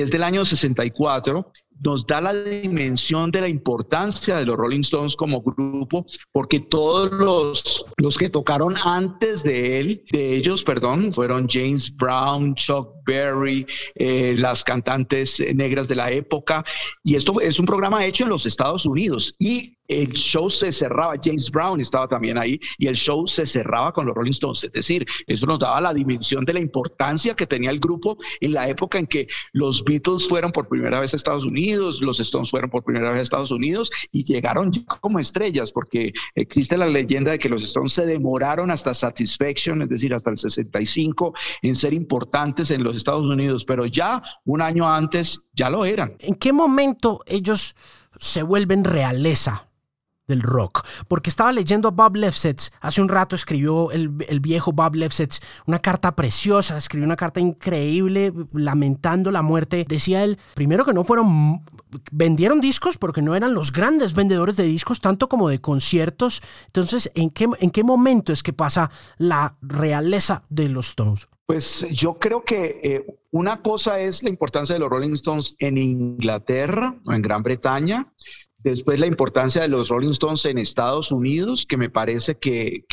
es 0.00 0.10
del 0.10 0.22
año 0.22 0.44
64, 0.44 1.50
nos 1.80 2.06
da 2.06 2.20
la 2.20 2.34
dimensión 2.34 3.30
de 3.30 3.40
la 3.40 3.48
importancia 3.48 4.36
de 4.36 4.46
los 4.46 4.56
Rolling 4.56 4.80
Stones 4.80 5.16
como 5.16 5.42
grupo, 5.42 6.06
porque 6.32 6.60
todos 6.60 7.10
los, 7.12 7.86
los 7.98 8.18
que 8.18 8.30
tocaron 8.30 8.74
antes 8.84 9.42
de 9.42 9.78
él, 9.78 10.04
de 10.10 10.36
ellos, 10.36 10.64
perdón, 10.64 11.12
fueron 11.12 11.46
James 11.48 11.94
Brown, 11.96 12.54
Chuck 12.54 12.97
Berry, 13.08 13.66
eh, 13.94 14.34
las 14.36 14.62
cantantes 14.62 15.42
negras 15.54 15.88
de 15.88 15.96
la 15.96 16.10
época, 16.10 16.64
y 17.02 17.16
esto 17.16 17.40
es 17.40 17.58
un 17.58 17.66
programa 17.66 18.04
hecho 18.04 18.24
en 18.24 18.30
los 18.30 18.44
Estados 18.44 18.84
Unidos 18.84 19.34
y 19.38 19.78
el 19.88 20.12
show 20.12 20.50
se 20.50 20.70
cerraba, 20.70 21.14
James 21.22 21.50
Brown 21.50 21.80
estaba 21.80 22.06
también 22.06 22.36
ahí, 22.36 22.60
y 22.76 22.86
el 22.86 22.94
show 22.94 23.26
se 23.26 23.46
cerraba 23.46 23.92
con 23.92 24.06
los 24.06 24.14
Rolling 24.14 24.32
Stones. 24.32 24.64
Es 24.64 24.72
decir, 24.72 25.06
eso 25.26 25.46
nos 25.46 25.58
daba 25.58 25.80
la 25.80 25.94
dimensión 25.94 26.44
de 26.44 26.52
la 26.52 26.60
importancia 26.60 27.34
que 27.34 27.46
tenía 27.46 27.70
el 27.70 27.80
grupo 27.80 28.18
en 28.40 28.52
la 28.52 28.68
época 28.68 28.98
en 28.98 29.06
que 29.06 29.26
los 29.52 29.82
Beatles 29.84 30.28
fueron 30.28 30.52
por 30.52 30.68
primera 30.68 31.00
vez 31.00 31.14
a 31.14 31.16
Estados 31.16 31.44
Unidos, 31.44 32.02
los 32.02 32.20
Stones 32.20 32.50
fueron 32.50 32.68
por 32.68 32.84
primera 32.84 33.08
vez 33.10 33.18
a 33.18 33.22
Estados 33.22 33.50
Unidos 33.50 33.90
y 34.12 34.24
llegaron 34.24 34.70
como 35.00 35.18
estrellas, 35.18 35.72
porque 35.72 36.12
existe 36.34 36.76
la 36.76 36.86
leyenda 36.86 37.32
de 37.32 37.38
que 37.38 37.48
los 37.48 37.64
Stones 37.64 37.92
se 37.92 38.04
demoraron 38.04 38.70
hasta 38.70 38.92
Satisfaction, 38.92 39.82
es 39.82 39.88
decir, 39.88 40.12
hasta 40.12 40.30
el 40.30 40.36
65, 40.36 41.32
en 41.62 41.74
ser 41.74 41.94
importantes 41.94 42.70
en 42.70 42.84
los 42.84 42.96
Estados 42.98 43.24
Unidos, 43.24 43.64
pero 43.64 43.86
ya 43.86 44.22
un 44.44 44.62
año 44.62 44.88
antes 44.88 45.44
ya 45.54 45.70
lo 45.70 45.84
eran. 45.84 46.16
¿En 46.18 46.34
qué 46.34 46.52
momento 46.52 47.20
ellos 47.26 47.74
se 48.18 48.42
vuelven 48.42 48.84
realeza? 48.84 49.68
del 50.28 50.42
rock. 50.42 50.86
Porque 51.08 51.30
estaba 51.30 51.50
leyendo 51.52 51.88
a 51.88 51.90
Bob 51.90 52.16
Lefsetz, 52.16 52.70
hace 52.80 53.02
un 53.02 53.08
rato 53.08 53.34
escribió 53.34 53.90
el, 53.90 54.08
viejo 54.40 54.72
Bob 54.72 54.94
Lefsetz 54.94 55.40
una 55.66 55.80
carta 55.80 56.14
preciosa, 56.14 56.76
escribió 56.76 57.06
una 57.06 57.16
carta 57.16 57.40
increíble 57.40 58.32
lamentando 58.52 59.32
la 59.32 59.42
muerte. 59.42 59.84
Decía 59.88 60.22
él, 60.22 60.38
primero 60.54 60.84
que 60.84 60.92
no 60.92 61.02
fueron, 61.02 61.64
vendieron 62.12 62.60
discos 62.60 62.98
porque 62.98 63.22
no 63.22 63.34
eran 63.34 63.54
los 63.54 63.72
grandes 63.72 64.14
vendedores 64.14 64.56
de 64.56 64.64
discos, 64.64 65.00
tanto 65.00 65.28
como 65.28 65.48
de 65.48 65.60
conciertos. 65.60 66.42
Entonces, 66.66 67.10
¿en 67.14 67.30
qué, 67.30 67.48
en 67.58 67.70
qué 67.70 67.82
momento 67.82 68.32
es 68.32 68.42
que 68.42 68.52
pasa 68.52 68.90
la 69.16 69.56
realeza 69.62 70.44
de 70.50 70.68
los 70.68 70.88
Stones? 70.88 71.28
Pues 71.48 71.88
yo 71.92 72.18
creo 72.18 72.44
que 72.44 72.78
eh, 72.82 73.06
una 73.30 73.62
cosa 73.62 74.00
es 74.00 74.22
la 74.22 74.28
importancia 74.28 74.74
de 74.74 74.80
los 74.80 74.90
Rolling 74.90 75.14
Stones 75.14 75.56
en 75.58 75.78
Inglaterra 75.78 77.00
o 77.06 77.14
en 77.14 77.22
Gran 77.22 77.42
Bretaña, 77.42 78.12
Después 78.58 78.98
la 78.98 79.06
importancia 79.06 79.62
de 79.62 79.68
los 79.68 79.88
Rolling 79.88 80.10
Stones 80.10 80.44
en 80.44 80.58
Estados 80.58 81.12
Unidos, 81.12 81.64
que 81.64 81.76
me 81.76 81.90
parece 81.90 82.38
que, 82.38 82.84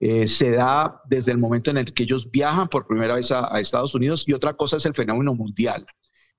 eh, 0.00 0.26
se 0.26 0.50
da 0.52 1.02
desde 1.04 1.32
el 1.32 1.38
momento 1.38 1.70
en 1.70 1.76
el 1.76 1.92
que 1.92 2.04
ellos 2.04 2.30
viajan 2.30 2.68
por 2.68 2.86
primera 2.86 3.14
vez 3.14 3.30
a, 3.30 3.60
Estados 3.60 3.94
Unidos. 3.94 4.24
Y 4.26 4.32
otra 4.32 4.54
cosa 4.54 4.78
es 4.78 4.86
el 4.86 4.94
fenómeno 4.94 5.34
mundial. 5.34 5.86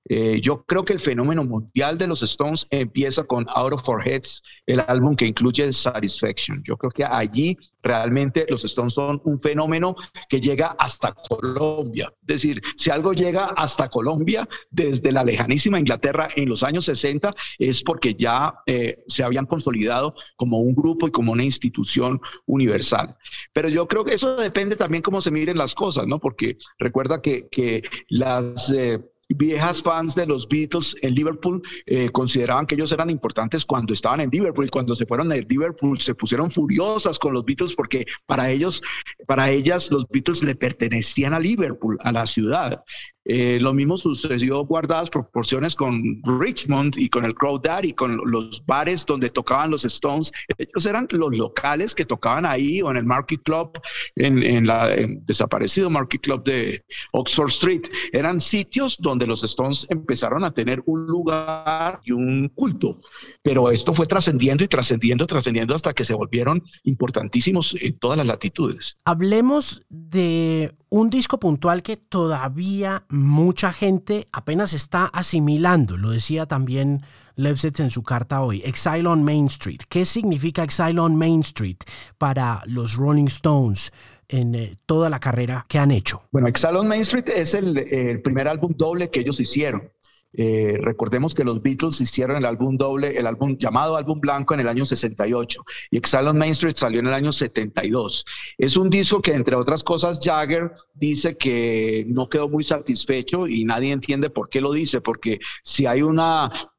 Eh, 0.08 0.40
yo 0.40 0.64
creo 0.64 0.84
que 0.84 0.92
el 0.92 1.00
fenómeno 1.00 1.44
mundial 1.44 1.96
de 1.96 2.06
los 2.06 2.22
Stones 2.22 2.66
empieza 2.70 3.24
con 3.24 3.46
Out 3.54 3.74
of 3.74 3.88
Our 3.88 4.06
Heads, 4.06 4.42
el 4.66 4.80
álbum 4.88 5.14
que 5.14 5.26
incluye 5.26 5.72
Satisfaction. 5.72 6.62
Yo 6.64 6.76
creo 6.76 6.90
que 6.90 7.04
allí 7.04 7.56
realmente 7.82 8.46
los 8.48 8.64
Stones 8.64 8.94
son 8.94 9.20
un 9.24 9.40
fenómeno 9.40 9.94
que 10.28 10.40
llega 10.40 10.76
hasta 10.78 11.14
Colombia. 11.14 12.12
Es 12.22 12.26
decir, 12.26 12.62
si 12.76 12.90
algo 12.90 13.12
llega 13.12 13.46
hasta 13.56 13.88
Colombia 13.88 14.48
desde 14.70 15.12
la 15.12 15.24
lejanísima 15.24 15.78
Inglaterra 15.78 16.28
en 16.34 16.48
los 16.48 16.62
años 16.62 16.84
60 16.86 17.34
es 17.58 17.82
porque 17.82 18.14
ya 18.14 18.54
eh, 18.66 19.02
se 19.06 19.22
habían 19.22 19.46
consolidado 19.46 20.14
como 20.36 20.58
un 20.58 20.74
grupo 20.74 21.06
y 21.06 21.10
como 21.10 21.32
una 21.32 21.44
institución 21.44 22.20
universal. 22.46 23.16
Pero 23.52 23.68
yo 23.68 23.86
creo 23.86 24.04
que 24.04 24.14
eso 24.14 24.36
depende 24.36 24.76
también 24.76 25.02
cómo 25.02 25.20
se 25.20 25.30
miren 25.30 25.58
las 25.58 25.74
cosas, 25.74 26.06
¿no? 26.06 26.18
Porque 26.18 26.56
recuerda 26.78 27.20
que, 27.20 27.48
que 27.48 27.82
las... 28.08 28.70
Eh, 28.70 29.00
viejas 29.34 29.82
fans 29.82 30.14
de 30.14 30.26
los 30.26 30.48
Beatles 30.48 30.96
en 31.02 31.14
Liverpool 31.14 31.62
eh, 31.86 32.08
consideraban 32.10 32.66
que 32.66 32.74
ellos 32.74 32.92
eran 32.92 33.10
importantes 33.10 33.64
cuando 33.64 33.92
estaban 33.92 34.20
en 34.20 34.30
Liverpool 34.30 34.66
y 34.66 34.70
cuando 34.70 34.94
se 34.94 35.06
fueron 35.06 35.32
a 35.32 35.36
Liverpool 35.36 35.98
se 36.00 36.14
pusieron 36.14 36.50
furiosas 36.50 37.18
con 37.18 37.34
los 37.34 37.44
Beatles 37.44 37.74
porque 37.74 38.06
para 38.26 38.50
ellos, 38.50 38.82
para 39.26 39.50
ellas 39.50 39.90
los 39.90 40.06
Beatles 40.08 40.42
le 40.42 40.54
pertenecían 40.54 41.34
a 41.34 41.40
Liverpool, 41.40 41.98
a 42.02 42.12
la 42.12 42.26
ciudad. 42.26 42.82
Eh, 43.24 43.58
lo 43.60 43.72
mismo 43.72 43.96
sucedió 43.96 44.64
guardadas 44.64 45.10
proporciones 45.10 45.74
con 45.74 46.20
Richmond 46.40 46.96
y 46.98 47.08
con 47.08 47.24
el 47.24 47.34
Crow 47.34 47.60
Daddy, 47.60 47.92
con 47.92 48.20
los 48.30 48.64
bares 48.66 49.06
donde 49.06 49.30
tocaban 49.30 49.70
los 49.70 49.84
Stones. 49.84 50.32
Ellos 50.58 50.86
eran 50.86 51.06
los 51.10 51.36
locales 51.36 51.94
que 51.94 52.04
tocaban 52.04 52.44
ahí 52.44 52.82
o 52.82 52.90
en 52.90 52.96
el 52.96 53.04
Market 53.04 53.42
Club, 53.42 53.78
en, 54.16 54.42
en 54.42 54.66
la 54.66 54.88
desaparecido 54.88 55.88
Market 55.88 56.20
Club 56.22 56.44
de 56.44 56.84
Oxford 57.12 57.50
Street. 57.50 57.82
Eran 58.12 58.40
sitios 58.40 58.96
donde 58.98 59.26
los 59.26 59.44
Stones 59.44 59.86
empezaron 59.88 60.44
a 60.44 60.52
tener 60.52 60.82
un 60.86 61.06
lugar 61.06 62.00
y 62.04 62.12
un 62.12 62.48
culto. 62.48 63.00
Pero 63.42 63.70
esto 63.70 63.92
fue 63.92 64.06
trascendiendo 64.06 64.62
y 64.62 64.68
trascendiendo, 64.68 65.26
trascendiendo 65.26 65.74
hasta 65.74 65.92
que 65.92 66.04
se 66.04 66.14
volvieron 66.14 66.62
importantísimos 66.84 67.76
en 67.80 67.98
todas 67.98 68.16
las 68.16 68.26
latitudes. 68.26 68.96
Hablemos 69.04 69.82
de 69.88 70.72
un 70.88 71.10
disco 71.10 71.38
puntual 71.38 71.82
que 71.82 71.96
todavía 71.96 73.04
mucha 73.08 73.72
gente 73.72 74.28
apenas 74.32 74.72
está 74.72 75.06
asimilando, 75.06 75.96
lo 75.96 76.10
decía 76.10 76.46
también 76.46 77.02
Lefsetz 77.34 77.80
en 77.80 77.90
su 77.90 78.02
carta 78.02 78.42
hoy, 78.42 78.62
Exile 78.64 79.08
on 79.08 79.24
Main 79.24 79.46
Street. 79.46 79.80
¿Qué 79.88 80.04
significa 80.04 80.62
Exile 80.62 81.00
on 81.00 81.16
Main 81.16 81.40
Street 81.40 81.78
para 82.18 82.62
los 82.66 82.94
Rolling 82.94 83.26
Stones? 83.26 83.92
en 84.28 84.54
eh, 84.54 84.76
toda 84.86 85.10
la 85.10 85.20
carrera 85.20 85.66
que 85.68 85.78
han 85.78 85.90
hecho. 85.90 86.22
Bueno, 86.32 86.48
Exile 86.48 86.78
on 86.78 86.88
Main 86.88 87.02
Street 87.02 87.28
es 87.28 87.52
el 87.52 88.22
primer 88.22 88.48
álbum 88.48 88.72
doble 88.74 89.10
que 89.10 89.20
ellos 89.20 89.38
hicieron. 89.38 89.91
Eh, 90.34 90.78
recordemos 90.80 91.34
que 91.34 91.44
los 91.44 91.60
Beatles 91.62 92.00
hicieron 92.00 92.38
el 92.38 92.46
álbum 92.46 92.76
doble, 92.76 93.18
el 93.18 93.26
álbum 93.26 93.56
llamado 93.58 93.96
álbum 93.96 94.20
blanco 94.20 94.54
en 94.54 94.60
el 94.60 94.68
año 94.68 94.84
68 94.84 95.64
y 95.90 95.98
Exile 95.98 96.28
on 96.28 96.38
Main 96.38 96.52
Street 96.52 96.74
salió 96.76 97.00
en 97.00 97.06
el 97.06 97.14
año 97.14 97.32
72. 97.32 98.24
Es 98.56 98.76
un 98.76 98.88
disco 98.88 99.20
que 99.20 99.34
entre 99.34 99.56
otras 99.56 99.82
cosas 99.82 100.20
Jagger 100.22 100.72
dice 100.94 101.36
que 101.36 102.04
no 102.08 102.28
quedó 102.28 102.48
muy 102.48 102.64
satisfecho 102.64 103.46
y 103.46 103.64
nadie 103.64 103.92
entiende 103.92 104.30
por 104.30 104.48
qué 104.48 104.60
lo 104.60 104.72
dice, 104.72 105.00
porque 105.00 105.38
si 105.62 105.86
hay 105.86 106.02
un 106.02 106.20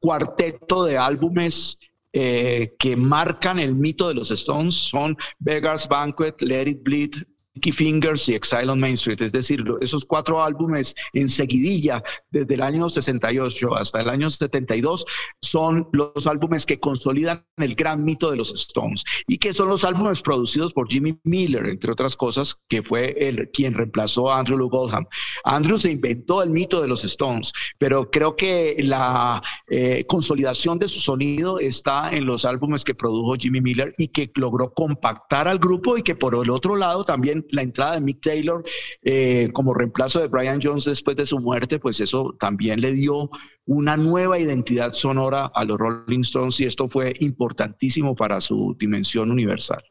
cuarteto 0.00 0.84
de 0.84 0.98
álbumes 0.98 1.78
eh, 2.12 2.74
que 2.78 2.96
marcan 2.96 3.58
el 3.58 3.74
mito 3.74 4.08
de 4.08 4.14
los 4.14 4.30
Stones 4.30 4.74
son 4.74 5.16
Beggar's 5.40 5.88
Banquet, 5.88 6.40
Let 6.40 6.68
It 6.68 6.82
Bleed, 6.82 7.14
Sticky 7.54 7.70
Fingers 7.70 8.28
y 8.28 8.34
Exile 8.34 8.68
on 8.68 8.80
Main 8.80 8.94
Street. 8.94 9.22
Es 9.22 9.30
decir, 9.30 9.64
esos 9.80 10.04
cuatro 10.04 10.42
álbumes 10.42 10.92
en 11.12 11.28
seguidilla 11.28 12.02
desde 12.32 12.54
el 12.54 12.62
año 12.62 12.88
68 12.88 13.76
hasta 13.76 14.00
el 14.00 14.08
año 14.08 14.28
72 14.28 15.04
son 15.40 15.88
los 15.92 16.26
álbumes 16.26 16.66
que 16.66 16.80
consolidan 16.80 17.44
el 17.58 17.76
gran 17.76 18.04
mito 18.04 18.32
de 18.32 18.38
los 18.38 18.50
Stones 18.52 19.04
y 19.28 19.38
que 19.38 19.52
son 19.52 19.68
los 19.68 19.84
álbumes 19.84 20.20
producidos 20.20 20.72
por 20.72 20.90
Jimmy 20.90 21.16
Miller, 21.22 21.66
entre 21.66 21.92
otras 21.92 22.16
cosas, 22.16 22.60
que 22.68 22.82
fue 22.82 23.14
el 23.20 23.48
quien 23.52 23.74
reemplazó 23.74 24.32
a 24.32 24.40
Andrew 24.40 24.58
Lou 24.58 24.68
Goldham. 24.68 25.06
Andrew 25.44 25.78
se 25.78 25.92
inventó 25.92 26.42
el 26.42 26.50
mito 26.50 26.82
de 26.82 26.88
los 26.88 27.04
Stones, 27.04 27.52
pero 27.78 28.10
creo 28.10 28.34
que 28.34 28.74
la 28.80 29.40
eh, 29.68 30.04
consolidación 30.08 30.80
de 30.80 30.88
su 30.88 30.98
sonido 30.98 31.60
está 31.60 32.10
en 32.10 32.26
los 32.26 32.44
álbumes 32.44 32.82
que 32.82 32.96
produjo 32.96 33.36
Jimmy 33.36 33.60
Miller 33.60 33.94
y 33.96 34.08
que 34.08 34.32
logró 34.34 34.72
compactar 34.74 35.46
al 35.46 35.60
grupo 35.60 35.96
y 35.96 36.02
que 36.02 36.16
por 36.16 36.34
el 36.34 36.50
otro 36.50 36.74
lado 36.74 37.04
también 37.04 37.43
la 37.50 37.62
entrada 37.62 37.94
de 37.94 38.00
Mick 38.00 38.20
Taylor 38.20 38.64
eh, 39.02 39.50
como 39.52 39.74
reemplazo 39.74 40.20
de 40.20 40.28
Brian 40.28 40.60
Jones 40.62 40.84
después 40.84 41.16
de 41.16 41.26
su 41.26 41.38
muerte, 41.38 41.78
pues 41.78 42.00
eso 42.00 42.34
también 42.38 42.80
le 42.80 42.92
dio 42.92 43.30
una 43.66 43.96
nueva 43.96 44.38
identidad 44.38 44.92
sonora 44.92 45.50
a 45.54 45.64
los 45.64 45.78
Rolling 45.78 46.20
Stones 46.20 46.60
y 46.60 46.64
esto 46.64 46.88
fue 46.88 47.14
importantísimo 47.20 48.14
para 48.14 48.40
su 48.40 48.76
dimensión 48.78 49.30
universal. 49.30 49.82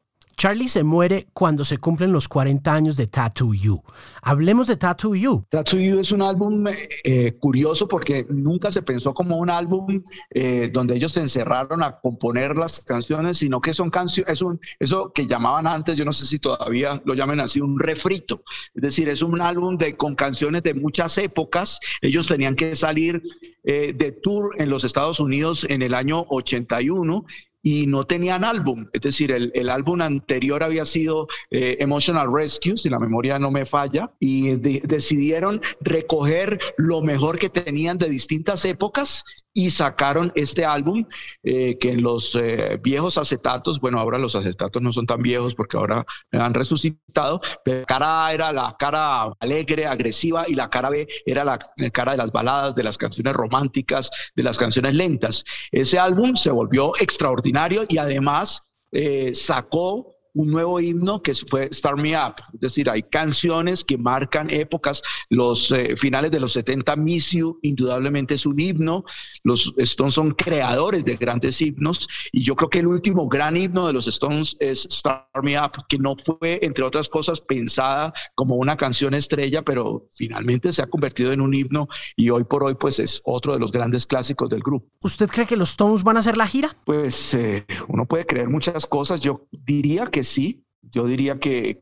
Charlie 0.44 0.68
se 0.68 0.84
muere 0.84 1.28
cuando 1.32 1.64
se 1.64 1.78
cumplen 1.78 2.12
los 2.12 2.28
40 2.28 2.74
años 2.74 2.98
de 2.98 3.08
Tattoo 3.08 3.54
You. 3.54 3.82
Hablemos 4.22 4.68
de 4.68 4.76
Tattoo 4.76 5.16
You. 5.16 5.46
Tattoo 5.48 5.80
You 5.80 6.00
es 6.00 6.12
un 6.12 6.22
álbum 6.22 6.66
eh, 7.06 7.38
curioso 7.40 7.88
porque 7.88 8.26
nunca 8.28 8.70
se 8.70 8.82
pensó 8.82 9.14
como 9.14 9.38
un 9.38 9.50
álbum 9.50 10.04
eh, 10.32 10.70
donde 10.74 10.98
ellos 10.98 11.14
se 11.14 11.22
encerraron 11.22 11.82
a 11.82 11.98
componer 12.02 12.58
las 12.58 12.82
canciones, 12.82 13.38
sino 13.38 13.62
que 13.62 13.74
son 13.74 13.90
canciones, 13.90 14.34
es 14.34 14.46
eso 14.82 15.14
que 15.16 15.28
llamaban 15.28 15.66
antes, 15.66 15.96
yo 15.96 16.04
no 16.04 16.12
sé 16.12 16.26
si 16.26 16.40
todavía 16.40 17.02
lo 17.06 17.14
llamen 17.14 17.40
así, 17.40 17.62
un 17.62 17.80
refrito. 17.80 18.44
Es 18.76 18.82
decir, 18.82 19.08
es 19.08 19.22
un 19.22 19.40
álbum 19.40 19.78
de, 19.78 19.96
con 19.96 20.14
canciones 20.14 20.62
de 20.64 20.74
muchas 20.74 21.18
épocas. 21.20 21.80
Ellos 22.02 22.28
tenían 22.28 22.58
que 22.58 22.76
salir 22.76 23.22
eh, 23.64 23.94
de 23.96 24.12
tour 24.12 24.54
en 24.58 24.70
los 24.70 24.84
Estados 24.84 25.22
Unidos 25.22 25.66
en 25.70 25.82
el 25.82 25.94
año 25.94 26.26
81 26.28 27.24
y 27.64 27.88
no 27.88 28.04
tenían 28.04 28.44
álbum. 28.44 28.88
Es 28.92 29.02
decir, 29.02 29.32
el, 29.32 29.70
álbum 29.70 30.02
anterior 30.02 30.62
había 30.62 30.84
sido 30.84 31.28
eh, 31.50 31.78
Emotional 31.80 32.32
Rescue, 32.32 32.78
si 32.78 32.90
la 32.90 33.00
memoria 33.00 33.40
no 33.40 33.50
me 33.50 33.66
falla, 33.66 34.12
y 34.20 34.58
decidieron 34.58 35.62
recoger 35.80 36.60
lo 36.78 37.02
mejor 37.02 37.40
que 37.40 37.50
tenían 37.50 37.98
de 37.98 38.10
distintas 38.10 38.66
épocas 38.66 39.24
y 39.56 39.70
sacaron 39.70 40.32
este 40.36 40.66
álbum 40.66 41.06
eh, 41.44 41.78
que 41.80 41.92
en 41.92 42.02
los 42.02 42.36
eh, 42.36 42.80
viejos 42.82 43.20
acetatos, 43.20 43.80
bueno, 43.80 44.00
ahora 44.00 44.18
los 44.18 44.36
acetatos 44.36 44.82
no 44.82 44.92
son 44.92 45.06
tan 45.06 45.22
viejos 45.22 45.54
porque 45.54 45.78
ahora 45.78 46.06
han 46.32 46.56
resucitado, 46.56 47.40
pero 47.64 47.82
la 47.82 47.86
cara 47.86 48.26
A 48.26 48.34
era 48.34 48.52
la 48.52 48.76
cara 48.78 49.32
alegre, 49.40 49.86
agresiva 49.86 50.46
y 50.48 50.56
la 50.56 50.72
cara 50.72 50.90
B 50.90 51.08
era 51.26 51.44
la 51.44 51.60
cara 51.94 52.14
de 52.14 52.18
las 52.18 52.32
baladas, 52.32 52.74
de 52.74 52.84
las 52.84 52.98
canciones 52.98 53.34
románticas, 53.34 54.12
de 54.36 54.42
las 54.42 54.58
canciones 54.58 54.96
lentas. 54.96 55.46
Ese 55.72 56.00
álbum 56.00 56.36
se 56.36 56.50
volvió 56.50 56.92
extraordinario 57.00 57.53
y 57.90 57.98
además 57.98 58.64
eh, 58.92 59.34
sacó 59.34 60.13
un 60.34 60.50
nuevo 60.50 60.80
himno 60.80 61.22
que 61.22 61.34
fue 61.34 61.70
Start 61.72 62.00
Me 62.00 62.18
Up. 62.18 62.36
Es 62.54 62.60
decir, 62.60 62.90
hay 62.90 63.04
canciones 63.04 63.84
que 63.84 63.98
marcan 63.98 64.50
épocas. 64.50 65.02
Los 65.30 65.72
eh, 65.72 65.96
finales 65.96 66.32
de 66.32 66.40
los 66.40 66.54
70, 66.54 66.96
Miss 66.96 67.32
You, 67.32 67.60
indudablemente 67.62 68.36
es 68.36 68.46
un 68.46 68.60
himno. 68.60 69.06
Los 69.44 69.74
Stones 69.78 70.16
son 70.16 70.32
creadores 70.32 71.06
de 71.06 71.16
grandes 71.18 71.62
himnos. 71.62 72.08
Y 72.32 72.44
yo 72.44 72.56
creo 72.56 72.70
que 72.70 72.80
el 72.80 72.88
último 72.88 73.28
gran 73.28 73.58
himno 73.58 73.88
de 73.88 73.94
los 73.94 74.08
Stones 74.08 74.56
es 74.60 74.88
Start 74.92 75.28
Me 75.44 75.60
Up, 75.60 75.86
que 75.88 75.98
no 75.98 76.16
fue, 76.16 76.60
entre 76.62 76.84
otras 76.84 77.10
cosas, 77.10 77.42
pensada 77.42 78.14
como 78.36 78.56
una 78.56 78.76
canción 78.76 79.14
estrella, 79.14 79.62
pero 79.62 80.10
finalmente 80.16 80.72
se 80.72 80.82
ha 80.82 80.88
convertido 80.88 81.32
en 81.32 81.42
un 81.42 81.54
himno 81.54 81.88
y 82.16 82.30
hoy 82.30 82.44
por 82.44 82.64
hoy, 82.64 82.76
pues 82.76 83.00
es 83.00 83.22
otro 83.26 83.54
de 83.54 83.60
los 83.60 83.72
grandes 83.72 84.06
clásicos 84.06 84.50
del 84.50 84.62
grupo. 84.62 84.88
¿Usted 85.02 85.30
cree 85.30 85.46
que 85.46 85.56
los 85.56 85.72
Stones 85.72 86.04
van 86.04 86.18
a 86.18 86.22
hacer 86.22 86.38
la 86.38 86.48
gira? 86.48 86.76
Pues 86.86 87.34
eh, 87.34 87.66
uno 87.88 88.06
puede 88.06 88.26
creer 88.26 88.50
muchas 88.50 88.86
cosas. 88.86 89.22
Yo 89.22 89.48
diría 89.52 90.08
que 90.08 90.23
sí. 90.24 90.64
Yo 90.92 91.06
diría 91.06 91.40
que, 91.40 91.82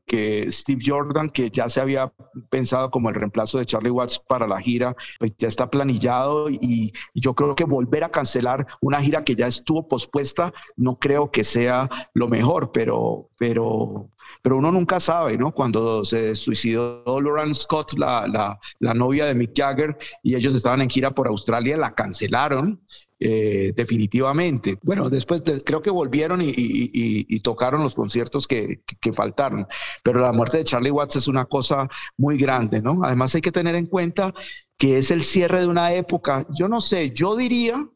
Steve 0.50 0.82
Jordan, 0.86 1.32
que 1.32 1.50
ya 1.50 1.68
se 1.68 1.82
había 1.82 2.14
pensado 2.50 2.92
como 2.92 3.10
el 3.10 3.16
reemplazo 3.16 3.58
de 3.58 3.66
Charlie 3.66 3.90
Watts 3.90 4.20
para 4.20 4.48
la 4.48 4.62
gira, 4.62 4.96
pues 5.20 5.36
ya 5.38 5.48
está 5.48 5.70
planillado 5.70 6.50
y, 6.50 6.94
yo 7.16 7.34
creo 7.34 7.56
que 7.56 7.66
volver 7.66 8.04
a 8.04 8.10
cancelar 8.10 8.66
una 8.80 9.02
gira 9.02 9.24
que 9.24 9.36
ya 9.36 9.48
estuvo 9.48 9.88
pospuesta, 9.88 10.54
no 10.78 10.98
creo 10.98 11.32
que 11.32 11.44
sea 11.44 11.90
lo 12.14 12.28
mejor, 12.28 12.72
pero, 12.72 13.30
pero, 13.38 14.10
pero 14.42 14.58
uno 14.58 14.72
nunca 14.72 15.00
sabe, 15.00 15.38
¿no? 15.38 15.52
Cuando 15.52 16.06
se 16.06 16.36
suicidó 16.36 17.04
Lauren 17.22 17.54
Scott, 17.54 17.94
la, 17.94 18.28
la, 18.28 18.60
la 18.80 18.94
novia 18.94 19.26
de 19.26 19.36
Mick 19.36 19.52
Jagger, 19.56 19.98
y 20.24 20.36
ellos 20.36 20.56
estaban 20.56 20.82
en 20.82 20.90
gira 20.90 21.12
por 21.12 21.28
Australia, 21.28 21.78
la 21.78 21.94
cancelaron 21.94 22.82
eh, 23.24 23.72
definitivamente. 23.76 24.80
Bueno, 24.82 25.08
después 25.08 25.44
creo 25.64 25.84
que 25.84 25.92
volvieron 25.92 26.42
y, 26.44 27.40
tocaron 27.42 27.84
los 27.84 27.94
conciertos 27.94 28.48
que, 28.48 28.82
que, 29.00 29.14
faltaron, 29.14 29.68
pero 30.02 30.22
la 30.22 30.32
muerte 30.32 30.58
de 30.58 30.64
Charlie 30.64 30.90
Watts 30.90 31.18
es 31.18 31.28
una 31.28 31.46
cosa 31.46 31.88
muy 32.18 32.38
grande, 32.38 32.82
¿no? 32.82 33.04
Además 33.04 33.36
hay 33.36 33.42
que 33.42 33.52
tener 33.52 33.76
en 33.76 33.86
cuenta 33.86 34.34
que 34.76 34.98
es 34.98 35.12
el 35.12 35.24
cierre 35.24 35.60
de 35.60 35.68
una 35.68 35.94
época, 35.94 36.48
yo 36.58 36.68
no 36.68 36.82
sé, 36.82 37.12
yo 37.12 37.36
diría 37.36 37.88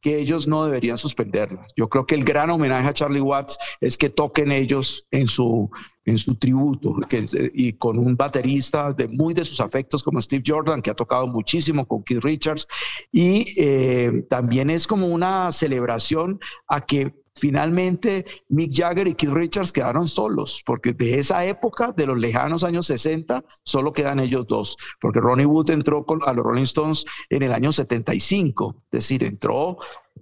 que 0.00 0.18
ellos 0.18 0.48
no 0.48 0.64
deberían 0.64 0.98
suspenderla. 0.98 1.66
Yo 1.76 1.88
creo 1.88 2.06
que 2.06 2.14
el 2.14 2.24
gran 2.24 2.50
homenaje 2.50 2.88
a 2.88 2.92
Charlie 2.94 3.20
Watts 3.20 3.58
es 3.80 3.98
que 3.98 4.08
toquen 4.08 4.50
ellos 4.50 5.06
en 5.10 5.26
su, 5.26 5.70
en 6.04 6.18
su 6.18 6.34
tributo 6.36 6.94
que, 7.08 7.26
y 7.54 7.74
con 7.74 7.98
un 7.98 8.16
baterista 8.16 8.92
de 8.92 9.08
muy 9.08 9.34
de 9.34 9.44
sus 9.44 9.60
afectos 9.60 10.02
como 10.02 10.20
Steve 10.20 10.42
Jordan, 10.46 10.80
que 10.80 10.90
ha 10.90 10.94
tocado 10.94 11.26
muchísimo 11.26 11.86
con 11.86 12.02
Keith 12.02 12.24
Richards. 12.24 12.66
Y 13.12 13.46
eh, 13.58 14.24
también 14.28 14.70
es 14.70 14.86
como 14.86 15.06
una 15.08 15.52
celebración 15.52 16.40
a 16.66 16.80
que 16.80 17.14
Finalmente, 17.36 18.24
Mick 18.48 18.72
Jagger 18.74 19.06
y 19.08 19.14
Keith 19.14 19.32
Richards 19.32 19.72
quedaron 19.72 20.08
solos, 20.08 20.62
porque 20.66 20.92
de 20.92 21.18
esa 21.18 21.44
época, 21.44 21.92
de 21.92 22.06
los 22.06 22.18
lejanos 22.18 22.64
años 22.64 22.86
60, 22.86 23.44
solo 23.62 23.92
quedan 23.92 24.20
ellos 24.20 24.46
dos, 24.46 24.76
porque 25.00 25.20
Ronnie 25.20 25.46
Wood 25.46 25.70
entró 25.70 26.04
con, 26.04 26.20
a 26.26 26.32
los 26.32 26.44
Rolling 26.44 26.62
Stones 26.62 27.04
en 27.30 27.42
el 27.42 27.52
año 27.52 27.72
75, 27.72 28.76
es 28.84 28.90
decir, 28.90 29.24
entró 29.24 29.78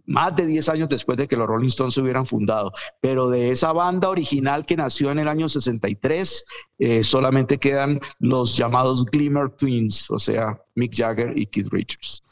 más 0.08 0.34
de 0.36 0.46
10 0.46 0.68
años 0.70 0.88
después 0.88 1.18
de 1.18 1.28
que 1.28 1.36
los 1.36 1.46
Rolling 1.46 1.68
Stones 1.68 1.94
se 1.94 2.00
hubieran 2.00 2.26
fundado. 2.26 2.72
Pero 3.00 3.28
de 3.28 3.50
esa 3.50 3.72
banda 3.72 4.08
original 4.08 4.64
que 4.64 4.76
nació 4.76 5.10
en 5.10 5.18
el 5.18 5.28
año 5.28 5.48
63, 5.48 6.44
eh, 6.78 7.04
solamente 7.04 7.58
quedan 7.58 8.00
los 8.18 8.56
llamados 8.56 9.04
Glimmer 9.06 9.50
Twins, 9.50 10.10
o 10.10 10.18
sea, 10.18 10.58
Mick 10.74 10.94
Jagger 10.94 11.36
y 11.36 11.46
Keith 11.46 11.68
Richards. 11.70 12.22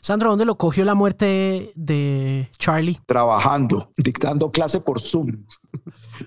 Sandro, 0.00 0.30
¿dónde 0.30 0.46
lo 0.46 0.56
cogió 0.56 0.84
la 0.84 0.94
muerte 0.94 1.72
de 1.74 2.48
Charlie? 2.56 2.98
Trabajando, 3.06 3.92
dictando 3.96 4.50
clase 4.50 4.80
por 4.80 5.00
Zoom. 5.00 5.44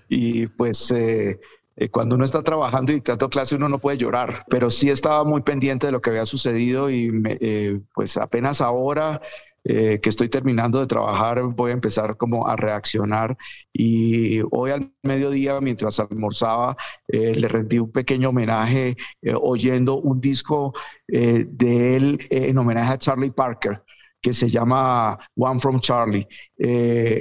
y 0.09 0.47
pues 0.47 0.91
eh, 0.91 1.39
eh, 1.75 1.89
cuando 1.89 2.15
uno 2.15 2.23
está 2.23 2.43
trabajando 2.43 2.91
y 2.91 2.95
dictando 2.95 3.29
clase 3.29 3.55
uno 3.55 3.67
no 3.67 3.79
puede 3.79 3.97
llorar, 3.97 4.45
pero 4.47 4.69
sí 4.69 4.89
estaba 4.89 5.23
muy 5.23 5.41
pendiente 5.41 5.87
de 5.87 5.91
lo 5.91 6.01
que 6.01 6.11
había 6.11 6.25
sucedido 6.27 6.91
y 6.91 7.11
eh, 7.25 7.81
pues 7.95 8.17
apenas 8.17 8.61
ahora 8.61 9.21
eh, 9.65 9.99
que 10.01 10.09
estoy 10.09 10.27
terminando 10.27 10.79
de 10.79 10.87
trabajar, 10.87 11.41
voy 11.43 11.71
a 11.71 11.73
empezar 11.73 12.17
como 12.17 12.47
a 12.47 12.55
reaccionar. 12.55 13.37
Y 13.71 14.41
hoy 14.51 14.71
al 14.71 14.91
mediodía, 15.03 15.59
mientras 15.61 15.99
almorzaba, 15.99 16.75
eh, 17.07 17.33
le 17.35 17.47
rendí 17.47 17.79
un 17.79 17.91
pequeño 17.91 18.29
homenaje 18.29 18.97
eh, 19.21 19.33
oyendo 19.39 19.99
un 19.99 20.19
disco 20.19 20.73
de 21.07 21.95
él 21.95 22.19
en 22.29 22.57
homenaje 22.57 22.93
a 22.93 22.97
Charlie 22.97 23.31
Parker 23.31 23.83
que 24.21 24.33
se 24.33 24.47
llama 24.47 25.19
One 25.35 25.59
from 25.59 25.81
Charlie, 25.81 26.25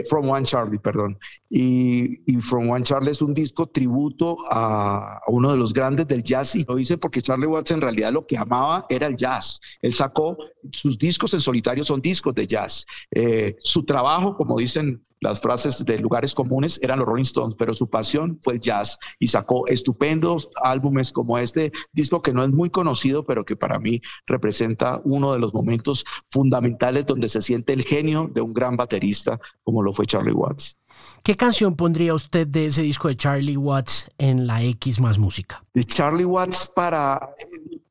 From 0.08 0.30
One 0.30 0.44
Charlie, 0.44 0.78
perdón. 0.78 1.18
Y, 1.54 2.22
From 2.40 2.70
One 2.70 2.82
Charlie 2.82 3.10
es 3.10 3.20
un 3.20 3.34
disco 3.34 3.66
tributo 3.66 4.38
a, 4.50 5.20
uno 5.26 5.52
de 5.52 5.58
los 5.58 5.74
grandes 5.74 6.08
del 6.08 6.22
jazz 6.22 6.56
y 6.56 6.64
lo 6.64 6.78
hice 6.78 6.96
porque 6.96 7.20
Charlie 7.20 7.46
Watts 7.46 7.72
en 7.72 7.82
realidad 7.82 8.10
lo 8.10 8.26
que 8.26 8.38
amaba 8.38 8.86
era 8.88 9.06
el 9.06 9.16
jazz. 9.16 9.60
Él 9.82 9.92
sacó 9.92 10.38
sus 10.72 10.96
discos 10.96 11.34
en 11.34 11.40
solitario, 11.40 11.84
son 11.84 12.00
discos 12.00 12.34
de 12.34 12.46
jazz. 12.46 12.86
Eh, 13.10 13.56
su 13.62 13.84
trabajo, 13.84 14.34
como 14.34 14.56
dicen 14.56 15.02
las 15.20 15.40
frases 15.40 15.84
de 15.84 15.98
lugares 15.98 16.34
comunes, 16.34 16.80
eran 16.82 16.98
los 16.98 17.06
Rolling 17.06 17.22
Stones, 17.22 17.54
pero 17.54 17.74
su 17.74 17.88
pasión 17.88 18.38
fue 18.42 18.54
el 18.54 18.60
jazz 18.60 18.98
y 19.18 19.28
sacó 19.28 19.66
estupendos 19.66 20.48
álbumes 20.62 21.12
como 21.12 21.36
este 21.36 21.70
disco 21.92 22.22
que 22.22 22.32
no 22.32 22.42
es 22.42 22.50
muy 22.50 22.70
conocido, 22.70 23.26
pero 23.26 23.44
que 23.44 23.56
para 23.56 23.78
mí 23.78 24.00
representa 24.26 25.02
uno 25.04 25.34
de 25.34 25.38
los 25.38 25.52
momentos 25.52 26.04
fundamentales 26.30 27.04
donde 27.04 27.28
se 27.28 27.42
siente 27.42 27.74
el 27.74 27.84
genio 27.84 28.30
de 28.32 28.40
un 28.40 28.54
gran 28.54 28.76
baterista 28.76 29.38
como 29.62 29.82
lo 29.82 29.92
fue 29.92 30.06
Charlie 30.06 30.32
Watts. 30.32 30.78
¿Qué 31.22 31.36
canción 31.36 31.76
pondría 31.76 32.14
usted 32.14 32.46
de 32.46 32.66
ese 32.66 32.82
disco 32.82 33.08
de 33.08 33.16
Charlie 33.16 33.56
Watts 33.56 34.08
en 34.18 34.46
la 34.46 34.62
X 34.62 35.00
más 35.00 35.18
música? 35.18 35.64
De 35.72 35.84
Charlie 35.84 36.24
Watts 36.24 36.70
para 36.74 37.34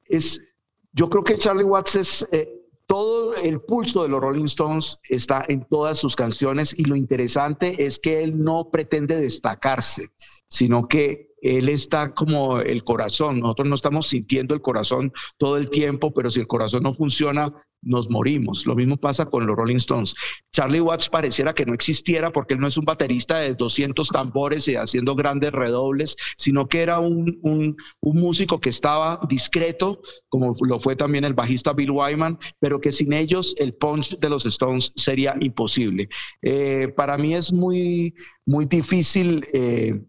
es 0.06 0.52
yo 0.94 1.10
creo 1.10 1.24
que 1.24 1.38
Charlie 1.38 1.64
Watts 1.64 1.96
es 1.96 2.28
eh, 2.34 2.62
todo 2.88 3.34
el 3.36 3.62
pulso 3.62 4.04
de 4.04 4.10
los 4.10 4.20
Rolling 4.20 4.44
Stones 4.46 5.00
está 5.08 5.46
en 5.48 5.64
todas 5.70 5.98
sus 6.00 6.14
canciones 6.14 6.78
y 6.78 6.84
lo 6.84 6.98
interesante 6.98 7.86
es 7.86 7.98
que 7.98 8.22
él 8.22 8.44
no 8.44 8.70
pretende 8.70 9.16
destacarse, 9.16 10.10
sino 10.50 10.90
que 10.90 11.32
él 11.42 11.70
está 11.70 12.14
como 12.14 12.60
el 12.60 12.84
corazón. 12.84 13.40
Nosotros 13.40 13.70
no 13.70 13.76
estamos 13.76 14.08
sintiendo 14.08 14.54
el 14.54 14.62
corazón 14.62 15.14
todo 15.38 15.56
el 15.56 15.70
tiempo, 15.70 16.14
pero 16.14 16.30
si 16.30 16.42
el 16.42 16.48
corazón 16.48 16.84
no 16.84 16.94
funciona, 16.94 17.54
nos 17.82 18.10
morimos. 18.10 18.66
Lo 18.66 18.76
mismo 18.76 18.98
pasa 18.98 19.26
con 19.26 19.46
los 19.46 19.56
Rolling 19.56 19.78
Stones. 19.78 20.16
Charlie 20.52 20.82
Watts 20.82 21.10
pareciera 21.10 21.54
que 21.54 21.66
no 21.66 21.74
existiera 21.74 22.32
porque 22.32 22.54
él 22.54 22.60
no 22.60 22.68
es 22.68 22.78
un 22.78 22.86
baterista 22.86 23.40
de 23.40 23.56
200 23.56 24.08
tambores 24.10 24.68
y 24.68 24.76
haciendo 24.76 25.16
grandes 25.16 25.52
redobles, 25.52 26.16
sino 26.38 26.68
que 26.68 26.82
era 26.82 27.00
un, 27.00 27.40
un, 27.42 27.76
músico 28.02 28.60
que 28.60 28.70
estaba 28.70 29.20
discreto, 29.28 30.02
como 30.30 30.54
lo 30.62 30.80
fue 30.80 30.96
también 30.96 31.24
el 31.24 31.34
bajista 31.34 31.74
Bill 31.74 31.92
Wyman, 31.92 32.38
pero 32.60 32.80
que 32.80 32.92
sin 32.92 33.14
ellos 33.14 33.56
el 33.58 33.74
punch 33.74 34.20
de 34.20 34.30
los 34.30 34.46
Stones 34.46 34.94
sería 34.96 35.36
imposible. 35.40 36.10
Eh, 36.42 36.94
para 36.96 37.18
mí 37.18 37.34
es 37.34 37.52
muy, 37.52 38.14
muy 38.46 38.66
difícil. 38.66 39.46
Eh, 39.54 40.02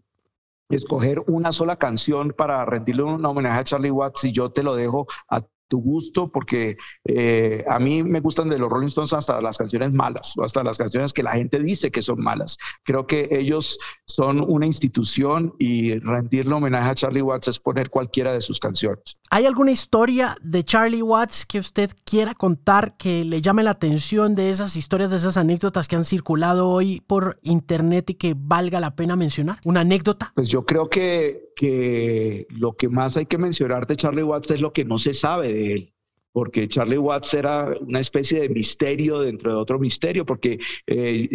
escoger 0.69 1.21
una 1.27 1.51
sola 1.51 1.75
canción 1.75 2.33
para 2.35 2.65
rendirle 2.65 3.03
un 3.03 3.23
homenaje 3.23 3.59
a 3.59 3.63
Charlie 3.63 3.91
Watts 3.91 4.23
y 4.23 4.31
yo 4.31 4.51
te 4.51 4.63
lo 4.63 4.75
dejo 4.75 5.07
a 5.29 5.41
tu 5.73 5.81
gusto, 5.81 6.29
porque 6.31 6.77
eh, 7.03 7.65
a 7.67 7.79
mí 7.79 8.03
me 8.03 8.19
gustan 8.19 8.47
de 8.47 8.59
los 8.59 8.69
Rolling 8.69 8.89
Stones 8.89 9.11
hasta 9.11 9.41
las 9.41 9.57
canciones 9.57 9.91
malas, 9.91 10.37
o 10.37 10.43
hasta 10.43 10.63
las 10.63 10.77
canciones 10.77 11.13
que 11.13 11.23
la 11.23 11.31
gente 11.31 11.57
dice 11.57 11.89
que 11.89 12.03
son 12.03 12.19
malas. 12.19 12.59
Creo 12.83 13.07
que 13.07 13.27
ellos 13.31 13.79
son 14.05 14.39
una 14.47 14.67
institución 14.67 15.55
y 15.57 15.97
rendirle 15.97 16.53
homenaje 16.53 16.91
a 16.91 16.93
Charlie 16.93 17.23
Watts 17.23 17.47
es 17.47 17.57
poner 17.57 17.89
cualquiera 17.89 18.33
de 18.33 18.41
sus 18.41 18.59
canciones. 18.59 19.17
¿Hay 19.31 19.47
alguna 19.47 19.71
historia 19.71 20.37
de 20.43 20.63
Charlie 20.63 21.01
Watts 21.01 21.47
que 21.47 21.57
usted 21.57 21.89
quiera 22.05 22.35
contar 22.35 22.95
que 22.95 23.23
le 23.23 23.41
llame 23.41 23.63
la 23.63 23.71
atención 23.71 24.35
de 24.35 24.51
esas 24.51 24.75
historias, 24.75 25.09
de 25.09 25.17
esas 25.17 25.37
anécdotas 25.37 25.87
que 25.87 25.95
han 25.95 26.05
circulado 26.05 26.69
hoy 26.69 27.01
por 27.07 27.39
internet 27.41 28.11
y 28.11 28.13
que 28.13 28.35
valga 28.37 28.79
la 28.79 28.95
pena 28.95 29.15
mencionar? 29.15 29.57
¿Una 29.65 29.79
anécdota? 29.79 30.33
Pues 30.35 30.49
yo 30.49 30.67
creo 30.67 30.87
que 30.87 31.51
que 31.55 32.47
lo 32.49 32.73
que 32.73 32.89
más 32.89 33.17
hay 33.17 33.25
que 33.25 33.37
mencionar 33.37 33.87
de 33.87 33.95
Charlie 33.95 34.23
Watts 34.23 34.51
es 34.51 34.61
lo 34.61 34.73
que 34.73 34.85
no 34.85 34.97
se 34.97 35.13
sabe 35.13 35.53
de 35.53 35.62
él 35.71 35.92
porque 36.33 36.67
Charlie 36.67 36.97
Watts 36.97 37.33
era 37.35 37.73
una 37.79 37.99
especie 37.99 38.41
de 38.41 38.49
misterio 38.49 39.19
dentro 39.19 39.51
de 39.51 39.57
otro 39.57 39.79
misterio, 39.79 40.25
porque 40.25 40.59
eh, 40.87 41.29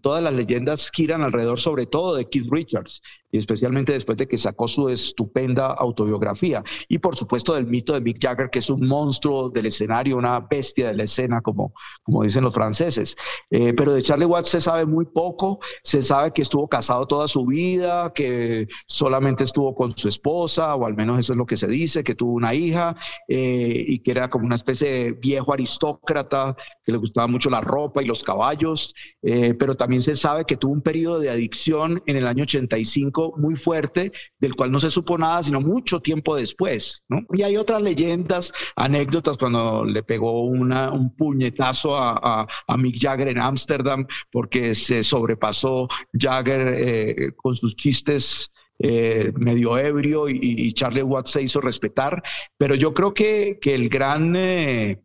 todas 0.00 0.22
las 0.22 0.32
leyendas 0.32 0.90
giran 0.92 1.22
alrededor 1.22 1.58
sobre 1.58 1.86
todo 1.86 2.14
de 2.14 2.28
Keith 2.28 2.46
Richards 2.50 3.02
y 3.32 3.38
especialmente 3.38 3.92
después 3.92 4.18
de 4.18 4.28
que 4.28 4.36
sacó 4.36 4.68
su 4.68 4.90
estupenda 4.90 5.68
autobiografía. 5.68 6.62
Y 6.86 6.98
por 6.98 7.16
supuesto 7.16 7.54
del 7.54 7.66
mito 7.66 7.94
de 7.94 8.02
Mick 8.02 8.18
Jagger, 8.20 8.50
que 8.50 8.58
es 8.58 8.68
un 8.68 8.86
monstruo 8.86 9.48
del 9.48 9.66
escenario, 9.66 10.18
una 10.18 10.38
bestia 10.40 10.88
de 10.88 10.94
la 10.94 11.04
escena, 11.04 11.40
como, 11.40 11.72
como 12.02 12.22
dicen 12.22 12.44
los 12.44 12.52
franceses. 12.52 13.16
Eh, 13.50 13.72
pero 13.72 13.94
de 13.94 14.02
Charlie 14.02 14.26
Watts 14.26 14.50
se 14.50 14.60
sabe 14.60 14.84
muy 14.84 15.06
poco, 15.06 15.60
se 15.82 16.02
sabe 16.02 16.32
que 16.32 16.42
estuvo 16.42 16.68
casado 16.68 17.06
toda 17.06 17.26
su 17.26 17.46
vida, 17.46 18.12
que 18.14 18.68
solamente 18.86 19.44
estuvo 19.44 19.74
con 19.74 19.96
su 19.96 20.08
esposa, 20.08 20.74
o 20.74 20.84
al 20.84 20.94
menos 20.94 21.18
eso 21.18 21.32
es 21.32 21.38
lo 21.38 21.46
que 21.46 21.56
se 21.56 21.66
dice, 21.66 22.04
que 22.04 22.14
tuvo 22.14 22.32
una 22.34 22.54
hija 22.54 22.94
eh, 23.28 23.84
y 23.88 24.00
que 24.00 24.11
era 24.12 24.30
como 24.30 24.46
una 24.46 24.54
especie 24.54 24.88
de 24.88 25.12
viejo 25.12 25.52
aristócrata, 25.52 26.56
que 26.84 26.92
le 26.92 26.98
gustaba 26.98 27.26
mucho 27.26 27.50
la 27.50 27.60
ropa 27.60 28.02
y 28.02 28.06
los 28.06 28.22
caballos, 28.22 28.94
eh, 29.22 29.54
pero 29.54 29.74
también 29.74 30.02
se 30.02 30.14
sabe 30.14 30.44
que 30.44 30.56
tuvo 30.56 30.72
un 30.72 30.82
periodo 30.82 31.18
de 31.18 31.30
adicción 31.30 32.02
en 32.06 32.16
el 32.16 32.26
año 32.26 32.44
85 32.44 33.34
muy 33.38 33.56
fuerte 33.56 34.12
del 34.38 34.54
cual 34.54 34.70
no 34.70 34.78
se 34.78 34.90
supo 34.90 35.18
nada 35.18 35.42
sino 35.42 35.60
mucho 35.60 36.00
tiempo 36.00 36.36
después. 36.36 37.04
Y 37.32 37.42
hay 37.42 37.56
otras 37.56 37.82
leyendas, 37.82 38.52
anécdotas 38.76 39.36
cuando 39.36 39.84
le 39.84 40.02
pegó 40.02 40.42
una, 40.42 40.90
un 40.92 41.14
puñetazo 41.14 41.96
a, 41.96 42.46
a, 42.66 42.76
Mick 42.76 42.98
Jagger 43.00 43.28
en 43.28 43.40
Ámsterdam 43.40 44.06
porque 44.30 44.74
se 44.74 45.02
sobrepasó 45.02 45.88
Jagger 46.12 46.74
eh, 46.76 47.32
con 47.36 47.54
sus 47.56 47.76
chistes. 47.76 48.52
Eh, 48.78 49.32
medio 49.36 49.78
ebrio 49.78 50.28
y, 50.28 50.72
Charlie 50.72 51.02
Watts 51.02 51.30
se 51.30 51.42
hizo 51.42 51.60
respetar, 51.60 52.20
pero 52.56 52.74
yo 52.74 52.92
creo 52.92 53.14
que, 53.14 53.58
que 53.60 53.74
el 53.74 53.88
gran 53.88 54.34
eh, 54.34 54.98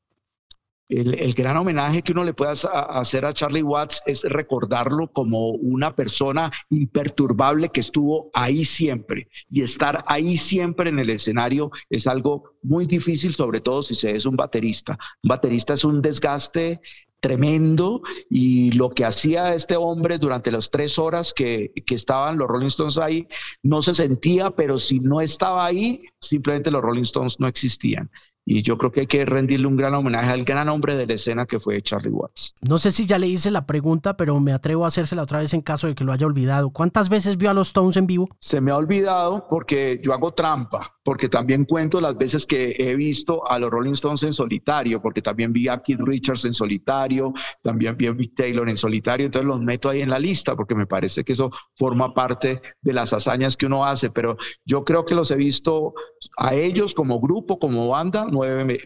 el, 0.89 1.33
gran 1.33 1.57
homenaje 1.57 2.01
que 2.01 2.13
uno 2.13 2.23
le 2.23 2.33
puede 2.33 2.51
hacer 2.51 3.25
a 3.25 3.33
Charlie 3.33 3.61
Watts 3.61 4.01
es 4.05 4.23
recordarlo 4.23 5.11
como 5.11 5.49
una 5.49 5.95
persona 5.95 6.51
imperturbable 6.69 7.69
que 7.69 7.81
estuvo 7.81 8.29
ahí 8.33 8.63
siempre. 8.63 9.27
Y 9.49 9.61
estar 9.61 10.03
ahí 10.07 10.37
siempre 10.37 10.89
en 10.89 10.99
el 10.99 11.09
escenario 11.09 11.71
es 11.89 12.07
algo 12.07 12.51
muy 12.63 12.85
difícil, 12.85 13.33
sobre 13.33 13.59
todo 13.59 13.81
si 13.81 13.95
se 13.95 14.15
es 14.15 14.25
un 14.25 14.37
baterista. 14.37 14.97
Un 15.23 15.29
baterista 15.29 15.73
es 15.73 15.83
un 15.83 16.01
desgaste 16.01 16.79
tremendo 17.19 18.01
y 18.29 18.71
lo 18.71 18.89
que 18.89 19.05
hacía 19.05 19.53
este 19.53 19.75
hombre 19.75 20.17
durante 20.17 20.51
las 20.51 20.69
tres 20.69 20.99
horas 20.99 21.33
que, 21.33 21.71
que, 21.85 21.95
estaban 21.95 22.37
los 22.37 22.47
Rolling 22.47 22.67
Stones 22.67 22.97
ahí 22.97 23.27
no 23.63 23.81
se 23.81 23.93
sentía, 23.93 24.51
pero 24.51 24.77
si 24.79 24.99
no 24.99 25.21
estaba 25.21 25.65
ahí, 25.65 26.03
simplemente 26.21 26.71
los 26.71 26.81
Rolling 26.81 27.01
Stones 27.03 27.39
no 27.39 27.47
existían. 27.47 28.09
Y 28.49 28.61
yo 28.61 28.77
creo 28.77 28.93
que 28.93 29.01
hay 29.01 29.07
que 29.07 29.25
rendirle 29.25 29.67
un 29.67 29.75
gran 29.75 29.93
homenaje 29.93 30.31
al 30.31 30.45
gran 30.45 30.69
hombre 30.69 30.95
de 30.95 31.05
la 31.05 31.15
escena 31.15 31.45
que 31.45 31.59
fue 31.59 31.81
Charlie 31.81 32.11
Watts. 32.11 32.55
No 32.61 32.77
sé 32.77 32.93
si 32.93 33.05
ya 33.05 33.19
le 33.19 33.27
hice 33.27 33.51
la 33.51 33.65
pregunta, 33.65 34.15
pero 34.15 34.39
me 34.39 34.53
atrevo 34.53 34.85
a 34.85 34.87
hacérsela 34.87 35.23
otra 35.23 35.39
vez 35.39 35.53
en 35.53 35.61
caso 35.61 35.87
de 35.87 35.95
que 35.95 36.05
lo 36.05 36.13
haya 36.13 36.25
olvidado. 36.25 36.69
¿Cuántas 36.69 37.09
veces 37.09 37.35
vio 37.35 37.49
a 37.49 37.53
los 37.53 37.67
Stones 37.67 37.97
en 37.97 38.07
vivo? 38.07 38.29
Se 38.39 38.61
me 38.61 38.71
ha 38.71 38.77
olvidado 38.77 39.45
porque 39.49 39.99
yo 40.01 40.13
hago 40.13 40.33
trampa, 40.33 40.95
porque 41.03 41.27
también 41.27 41.65
cuento 41.65 41.99
las 41.99 42.17
veces 42.17 42.45
que 42.45 42.73
he 42.77 42.95
visto 42.95 43.45
a 43.49 43.59
los 43.59 43.69
Rolling 43.69 43.91
Stones 43.91 44.23
en 44.23 44.31
solitario, 44.31 45.01
porque 45.01 45.21
también 45.21 45.51
vi 45.51 45.67
a 45.67 45.79
Keith 45.79 45.99
Richards 45.99 46.45
en 46.45 46.53
solitario, 46.53 47.33
también 47.61 47.97
vi 47.97 48.07
a 48.07 48.13
Mick 48.13 48.33
Taylor 48.33 48.69
en 48.69 48.77
solitario, 48.77 49.25
entonces 49.25 49.45
los 49.45 49.59
meto 49.59 49.89
ahí 49.89 50.01
en 50.01 50.09
la 50.09 50.19
lista 50.19 50.55
porque 50.55 50.73
me 50.73 50.87
parece 50.87 51.25
que 51.25 51.33
eso 51.33 51.51
forma 51.75 52.13
parte 52.13 52.61
de 52.81 52.93
las 52.93 53.11
hazañas 53.11 53.57
que 53.57 53.65
uno 53.65 53.83
hace, 53.83 54.09
pero 54.09 54.37
yo 54.63 54.85
creo 54.85 55.05
que 55.05 55.15
los 55.15 55.31
he 55.31 55.35
visto 55.35 55.93
a 56.37 56.53
ellos 56.53 56.93
como 56.93 57.19
grupo, 57.19 57.59
como 57.59 57.89
banda, 57.89 58.25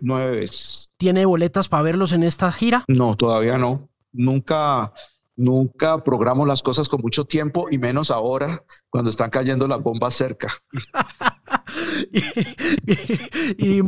nueve, 0.01 0.31
veces. 0.31 0.91
¿Tiene 0.97 1.25
boletas 1.25 1.67
para 1.67 1.83
verlos 1.83 2.13
en 2.13 2.23
esta 2.23 2.51
gira? 2.51 2.83
No, 2.87 3.15
todavía 3.15 3.57
no. 3.57 3.89
Nunca, 4.11 4.93
nunca 5.35 6.03
programo 6.03 6.45
las 6.45 6.61
cosas 6.61 6.89
con 6.89 7.01
mucho 7.01 7.25
tiempo 7.25 7.67
y 7.69 7.77
menos 7.77 8.11
ahora 8.11 8.63
cuando 8.89 9.09
están 9.09 9.29
cayendo 9.29 9.67
las 9.67 9.81
bombas 9.81 10.13
cerca. 10.13 10.49
y, 13.57 13.81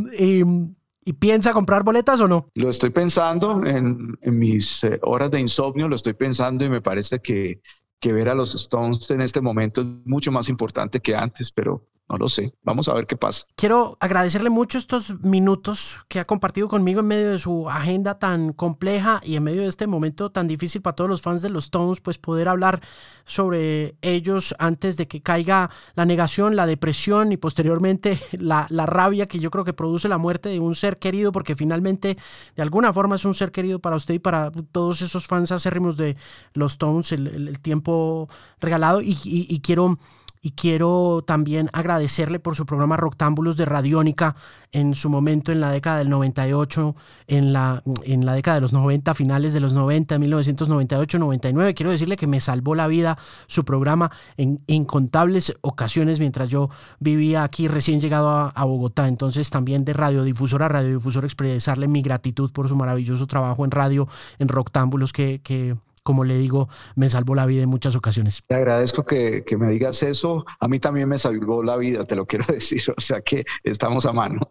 piensa 1.20 1.54
comprar 1.54 1.84
boletas 1.84 2.20
o 2.22 2.28
no? 2.28 2.46
Lo 2.56 2.70
estoy 2.70 2.90
pensando 2.92 3.66
en, 3.66 4.18
mis 4.22 4.84
eh, 4.84 5.00
horas 5.04 5.32
de 5.32 5.40
insomnio, 5.40 5.88
lo 5.88 5.96
estoy 5.96 6.14
pensando 6.14 6.64
y 6.64 6.70
me 6.70 6.82
parece 6.82 7.20
que, 7.20 7.62
que 8.00 8.14
ver 8.14 8.30
a 8.30 8.36
los 8.36 8.56
Stones 8.56 9.10
en 9.12 9.22
este 9.22 9.42
momento 9.42 9.82
es 9.82 9.88
mucho 10.06 10.32
más 10.32 10.50
importante 10.50 11.00
que 11.00 11.16
antes, 11.16 11.52
pero 11.52 11.88
no 12.14 12.20
lo 12.20 12.30
sé. 12.30 12.54
Vamos 12.64 12.88
a 12.88 12.94
ver 12.94 13.08
qué 13.08 13.18
pasa. 13.18 13.48
Quiero 13.56 13.98
agradecerle 14.00 14.52
mucho 14.52 14.78
estos 14.78 15.20
minutos 15.22 16.02
que 16.08 16.20
ha 16.20 16.26
compartido 16.26 16.68
conmigo 16.68 17.00
en 17.00 17.08
medio 17.08 17.32
de 17.32 17.40
su 17.40 17.68
agenda 17.68 18.20
tan 18.20 18.54
compleja 18.54 19.20
y 19.24 19.36
en 19.36 19.44
medio 19.44 19.64
de 19.64 19.68
este 19.68 19.88
momento 19.88 20.32
tan 20.32 20.48
difícil 20.48 20.84
para 20.84 20.96
todos 20.96 21.10
los 21.10 21.24
fans 21.24 21.42
de 21.42 21.50
los 21.50 21.66
Stones, 21.66 22.02
pues 22.02 22.20
poder 22.20 22.50
hablar 22.50 22.82
sobre 23.26 23.96
ellos 24.04 24.54
antes 24.60 24.96
de 24.96 25.08
que 25.08 25.22
caiga 25.22 25.72
la 25.96 26.06
negación, 26.06 26.56
la 26.56 26.68
depresión 26.68 27.32
y 27.32 27.38
posteriormente 27.38 28.20
la, 28.34 28.68
rabia 28.86 29.26
que 29.26 29.40
yo 29.40 29.50
creo 29.50 29.66
que 29.66 29.74
produce 29.74 30.08
la 30.08 30.20
muerte 30.20 30.50
de 30.50 30.60
un 30.60 30.76
ser 30.76 31.00
querido, 31.00 31.32
porque 31.32 31.56
finalmente 31.56 32.16
de 32.56 32.62
alguna 32.62 32.94
forma 32.94 33.16
es 33.16 33.26
un 33.26 33.34
ser 33.34 33.52
querido 33.52 33.80
para 33.80 33.96
usted 33.96 34.14
y 34.14 34.20
para 34.20 34.52
todos 34.72 35.02
esos 35.02 35.26
fans 35.26 35.52
acérrimos 35.52 35.98
de 35.98 36.16
los 36.54 36.74
Stones, 36.74 37.12
el, 37.12 37.60
tiempo 37.60 38.30
regalado 38.60 39.02
y 39.02 39.62
quiero 39.64 39.98
y 40.46 40.52
quiero 40.52 41.24
también 41.26 41.70
agradecerle 41.72 42.38
por 42.38 42.56
su 42.56 42.66
programa 42.66 42.98
Roctámbulos 42.98 43.56
de 43.56 43.64
Radiónica 43.64 44.36
en 44.74 44.94
su 44.94 45.10
momento 45.10 45.54
en 45.54 45.62
la 45.62 45.72
década 45.72 46.00
del 46.00 46.10
98, 46.10 46.96
en 47.28 47.54
la, 47.54 47.82
en 48.04 48.26
la 48.26 48.34
década 48.34 48.56
de 48.56 48.62
los 48.62 48.74
90, 48.74 49.14
finales 49.14 49.54
de 49.54 49.62
los 49.62 49.72
90, 49.74 50.18
1998-99. 50.18 51.74
Quiero 51.74 51.92
decirle 51.92 52.18
que 52.18 52.28
me 52.28 52.42
salvó 52.42 52.76
la 52.76 52.88
vida 52.88 53.18
su 53.48 53.64
programa 53.64 54.12
en 54.36 54.62
incontables 54.68 55.54
ocasiones 55.62 56.20
mientras 56.20 56.50
yo 56.50 56.70
vivía 57.00 57.44
aquí 57.44 57.70
recién 57.70 58.02
llegado 58.02 58.52
a, 58.54 58.64
Bogotá. 58.66 59.08
Entonces 59.08 59.50
también 59.50 59.86
de 59.86 59.94
radiodifusor 59.94 60.62
a 60.64 60.68
radiodifusor 60.68 61.24
expresarle 61.24 61.88
mi 61.88 62.02
gratitud 62.02 62.52
por 62.52 62.68
su 62.68 62.76
maravilloso 62.76 63.28
trabajo 63.28 63.64
en 63.64 63.72
radio, 63.72 64.10
en 64.40 64.50
Roctámbulos 64.50 65.14
que, 65.14 65.40
que 65.42 65.78
como 66.04 66.24
le 66.24 66.38
digo, 66.38 66.70
me 66.96 67.10
salvó 67.10 67.36
la 67.36 67.46
vida 67.46 67.64
en 67.64 67.70
muchas 67.70 67.96
ocasiones. 67.96 68.44
Te 68.48 68.56
agradezco 68.56 69.06
que, 69.06 69.44
me 69.58 69.72
digas 69.72 70.04
eso. 70.04 70.46
A 70.60 70.68
mí 70.68 70.80
también 70.80 71.10
me 71.10 71.18
salvó 71.18 71.64
la 71.64 71.78
vida, 71.78 72.06
te 72.06 72.16
lo 72.16 72.26
quiero 72.26 72.46
decir. 72.54 72.84
O 72.96 73.02
sea 73.02 73.22
que 73.22 73.46
estamos 73.64 74.06
a 74.06 74.14
mano. 74.14 74.42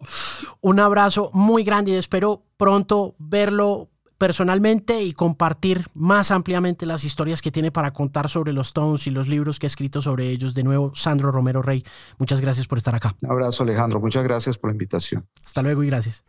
Un 0.61 0.81
abrazo 0.81 1.31
muy 1.33 1.65
grande 1.65 1.93
y 1.93 1.95
espero 1.95 2.43
pronto 2.57 3.15
verlo 3.19 3.89
personalmente 4.23 5.03
y 5.03 5.15
compartir 5.15 5.85
más 5.95 6.31
ampliamente 6.31 6.87
las 6.87 7.03
historias 7.03 7.43
que 7.43 7.51
tiene 7.51 7.73
para 7.73 7.93
contar 7.93 8.29
sobre 8.29 8.53
los 8.53 8.69
Stones 8.69 9.09
y 9.09 9.11
los 9.11 9.27
libros 9.27 9.59
que 9.59 9.67
ha 9.67 9.69
escrito 9.69 10.01
sobre 10.01 10.29
ellos. 10.29 10.55
De 10.55 10.63
nuevo, 10.63 10.93
Sandro 10.95 11.33
Romero 11.33 11.61
Rey, 11.61 11.85
muchas 12.19 12.41
gracias 12.41 12.69
por 12.69 12.79
estar 12.79 12.95
acá. 12.95 13.17
Un 13.21 13.33
abrazo, 13.33 13.65
Alejandro. 13.65 13.99
Muchas 13.99 14.23
gracias 14.23 14.57
por 14.57 14.71
la 14.71 14.75
invitación. 14.75 15.27
Hasta 15.45 15.63
luego 15.63 15.83
y 15.83 15.89
gracias. 15.89 16.25